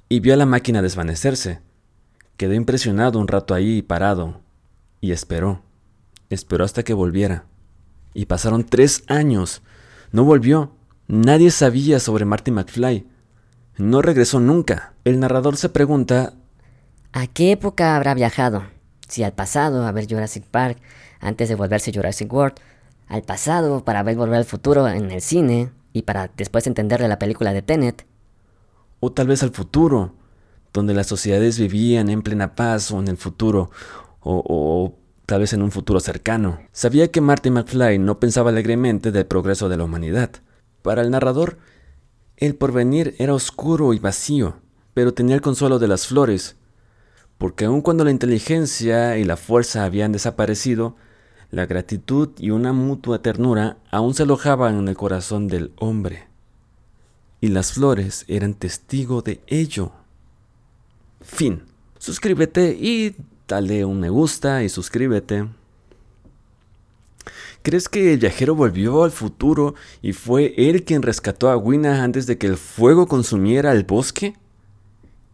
y 0.08 0.20
vio 0.20 0.34
a 0.34 0.36
la 0.36 0.46
máquina 0.46 0.82
desvanecerse. 0.82 1.60
Quedó 2.36 2.54
impresionado 2.54 3.18
un 3.18 3.28
rato 3.28 3.54
ahí 3.54 3.82
parado 3.82 4.40
y 5.00 5.12
esperó. 5.12 5.62
Esperó 6.30 6.64
hasta 6.64 6.82
que 6.82 6.94
volviera. 6.94 7.44
Y 8.14 8.26
pasaron 8.26 8.64
tres 8.64 9.04
años. 9.08 9.62
No 10.16 10.24
volvió. 10.24 10.70
Nadie 11.08 11.50
sabía 11.50 12.00
sobre 12.00 12.24
Marty 12.24 12.50
McFly. 12.50 13.06
No 13.76 14.00
regresó 14.00 14.40
nunca. 14.40 14.94
El 15.04 15.20
narrador 15.20 15.58
se 15.58 15.68
pregunta... 15.68 16.32
¿A 17.12 17.26
qué 17.26 17.52
época 17.52 17.94
habrá 17.94 18.14
viajado? 18.14 18.64
si 19.06 19.24
al 19.24 19.34
pasado 19.34 19.86
a 19.86 19.92
ver 19.92 20.08
Jurassic 20.08 20.44
Park 20.46 20.78
antes 21.20 21.50
de 21.50 21.54
volverse 21.54 21.92
Jurassic 21.92 22.32
World, 22.32 22.54
al 23.08 23.24
pasado 23.24 23.84
para 23.84 24.02
ver 24.02 24.16
Volver 24.16 24.38
al 24.38 24.46
Futuro 24.46 24.88
en 24.88 25.10
el 25.10 25.20
cine 25.20 25.70
y 25.92 26.00
para 26.00 26.30
después 26.34 26.66
entenderle 26.66 27.08
la 27.08 27.18
película 27.18 27.52
de 27.52 27.60
Tenet. 27.60 28.06
O 29.00 29.12
tal 29.12 29.26
vez 29.26 29.42
al 29.42 29.50
futuro, 29.50 30.14
donde 30.72 30.94
las 30.94 31.08
sociedades 31.08 31.58
vivían 31.58 32.08
en 32.08 32.22
plena 32.22 32.54
paz 32.54 32.90
o 32.90 33.00
en 33.00 33.08
el 33.08 33.18
futuro, 33.18 33.70
o, 34.20 34.42
o 34.46 34.94
tal 35.26 35.40
vez 35.40 35.52
en 35.52 35.62
un 35.62 35.72
futuro 35.72 36.00
cercano. 36.00 36.60
Sabía 36.72 37.10
que 37.10 37.20
Marty 37.20 37.50
McFly 37.50 37.98
no 37.98 38.20
pensaba 38.20 38.50
alegremente 38.50 39.12
del 39.12 39.26
progreso 39.26 39.68
de 39.68 39.76
la 39.76 39.84
humanidad. 39.84 40.30
Para 40.82 41.02
el 41.02 41.10
narrador, 41.10 41.58
el 42.36 42.54
porvenir 42.54 43.16
era 43.18 43.34
oscuro 43.34 43.92
y 43.92 43.98
vacío, 43.98 44.60
pero 44.94 45.12
tenía 45.12 45.34
el 45.34 45.40
consuelo 45.40 45.78
de 45.78 45.88
las 45.88 46.06
flores, 46.06 46.56
porque 47.38 47.64
aun 47.64 47.82
cuando 47.82 48.04
la 48.04 48.12
inteligencia 48.12 49.18
y 49.18 49.24
la 49.24 49.36
fuerza 49.36 49.84
habían 49.84 50.12
desaparecido, 50.12 50.96
la 51.50 51.66
gratitud 51.66 52.30
y 52.38 52.50
una 52.50 52.72
mutua 52.72 53.20
ternura 53.20 53.78
aún 53.90 54.14
se 54.14 54.22
alojaban 54.22 54.78
en 54.78 54.88
el 54.88 54.96
corazón 54.96 55.48
del 55.48 55.72
hombre. 55.76 56.28
Y 57.40 57.48
las 57.48 57.72
flores 57.72 58.24
eran 58.28 58.54
testigo 58.54 59.22
de 59.22 59.40
ello. 59.46 59.92
Fin. 61.20 61.62
Suscríbete 61.98 62.76
y 62.78 63.16
dale 63.48 63.84
un 63.84 64.00
me 64.00 64.08
gusta 64.08 64.62
y 64.62 64.68
suscríbete. 64.68 65.48
¿Crees 67.62 67.88
que 67.88 68.12
el 68.12 68.20
viajero 68.20 68.54
volvió 68.54 69.02
al 69.02 69.10
futuro 69.10 69.74
y 70.02 70.12
fue 70.12 70.54
él 70.56 70.84
quien 70.84 71.02
rescató 71.02 71.50
a 71.50 71.56
Wina 71.56 72.04
antes 72.04 72.26
de 72.26 72.38
que 72.38 72.46
el 72.46 72.56
fuego 72.56 73.06
consumiera 73.06 73.72
el 73.72 73.84
bosque? 73.84 74.34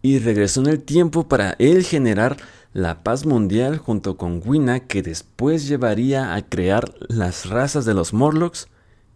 y 0.03 0.18
regresó 0.18 0.61
en 0.61 0.66
el 0.66 0.83
tiempo 0.83 1.29
para 1.29 1.55
él 1.59 1.85
generar 1.85 2.37
la 2.75 3.03
paz 3.05 3.25
mundial 3.25 3.79
junto 3.79 4.16
con 4.16 4.42
Wina 4.44 4.81
que 4.81 5.03
después 5.03 5.68
llevaría 5.68 6.35
a 6.35 6.42
crear 6.42 6.92
las 7.09 7.46
razas 7.46 7.85
de 7.85 7.94
los 7.94 8.12
Morlocks, 8.12 8.66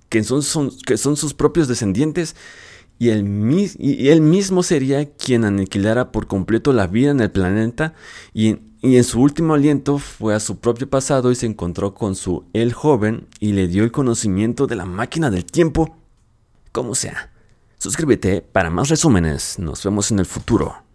que 0.08 0.22
son, 0.22 0.70
que 0.86 0.96
son 0.96 1.16
sus 1.16 1.34
propios 1.34 1.66
descendientes, 1.66 2.36
y 2.98 3.10
él, 3.10 3.26
y 3.78 4.08
él, 4.08 4.22
mismo 4.22 4.62
sería 4.62 5.04
quien 5.04 5.44
aniquilara 5.44 6.12
por 6.12 6.26
completo 6.26 6.72
la 6.72 6.86
vida 6.86 7.10
en 7.10 7.20
el 7.20 7.30
planeta 7.30 7.92
y, 8.32 8.58
y 8.86 8.96
en 8.96 9.02
su 9.02 9.20
último 9.20 9.54
aliento 9.54 9.98
fue 9.98 10.32
a 10.32 10.38
su 10.38 10.60
propio 10.60 10.88
pasado 10.88 11.32
y 11.32 11.34
se 11.34 11.46
encontró 11.46 11.92
con 11.92 12.14
su 12.14 12.44
él 12.52 12.72
joven 12.72 13.26
y 13.40 13.52
le 13.52 13.66
dio 13.66 13.82
el 13.82 13.90
conocimiento 13.90 14.68
de 14.68 14.76
la 14.76 14.84
máquina 14.84 15.28
del 15.28 15.44
tiempo. 15.44 15.96
Como 16.70 16.94
sea, 16.94 17.32
suscríbete 17.78 18.42
para 18.42 18.70
más 18.70 18.88
resúmenes, 18.88 19.58
nos 19.58 19.82
vemos 19.82 20.12
en 20.12 20.20
el 20.20 20.26
futuro. 20.26 20.85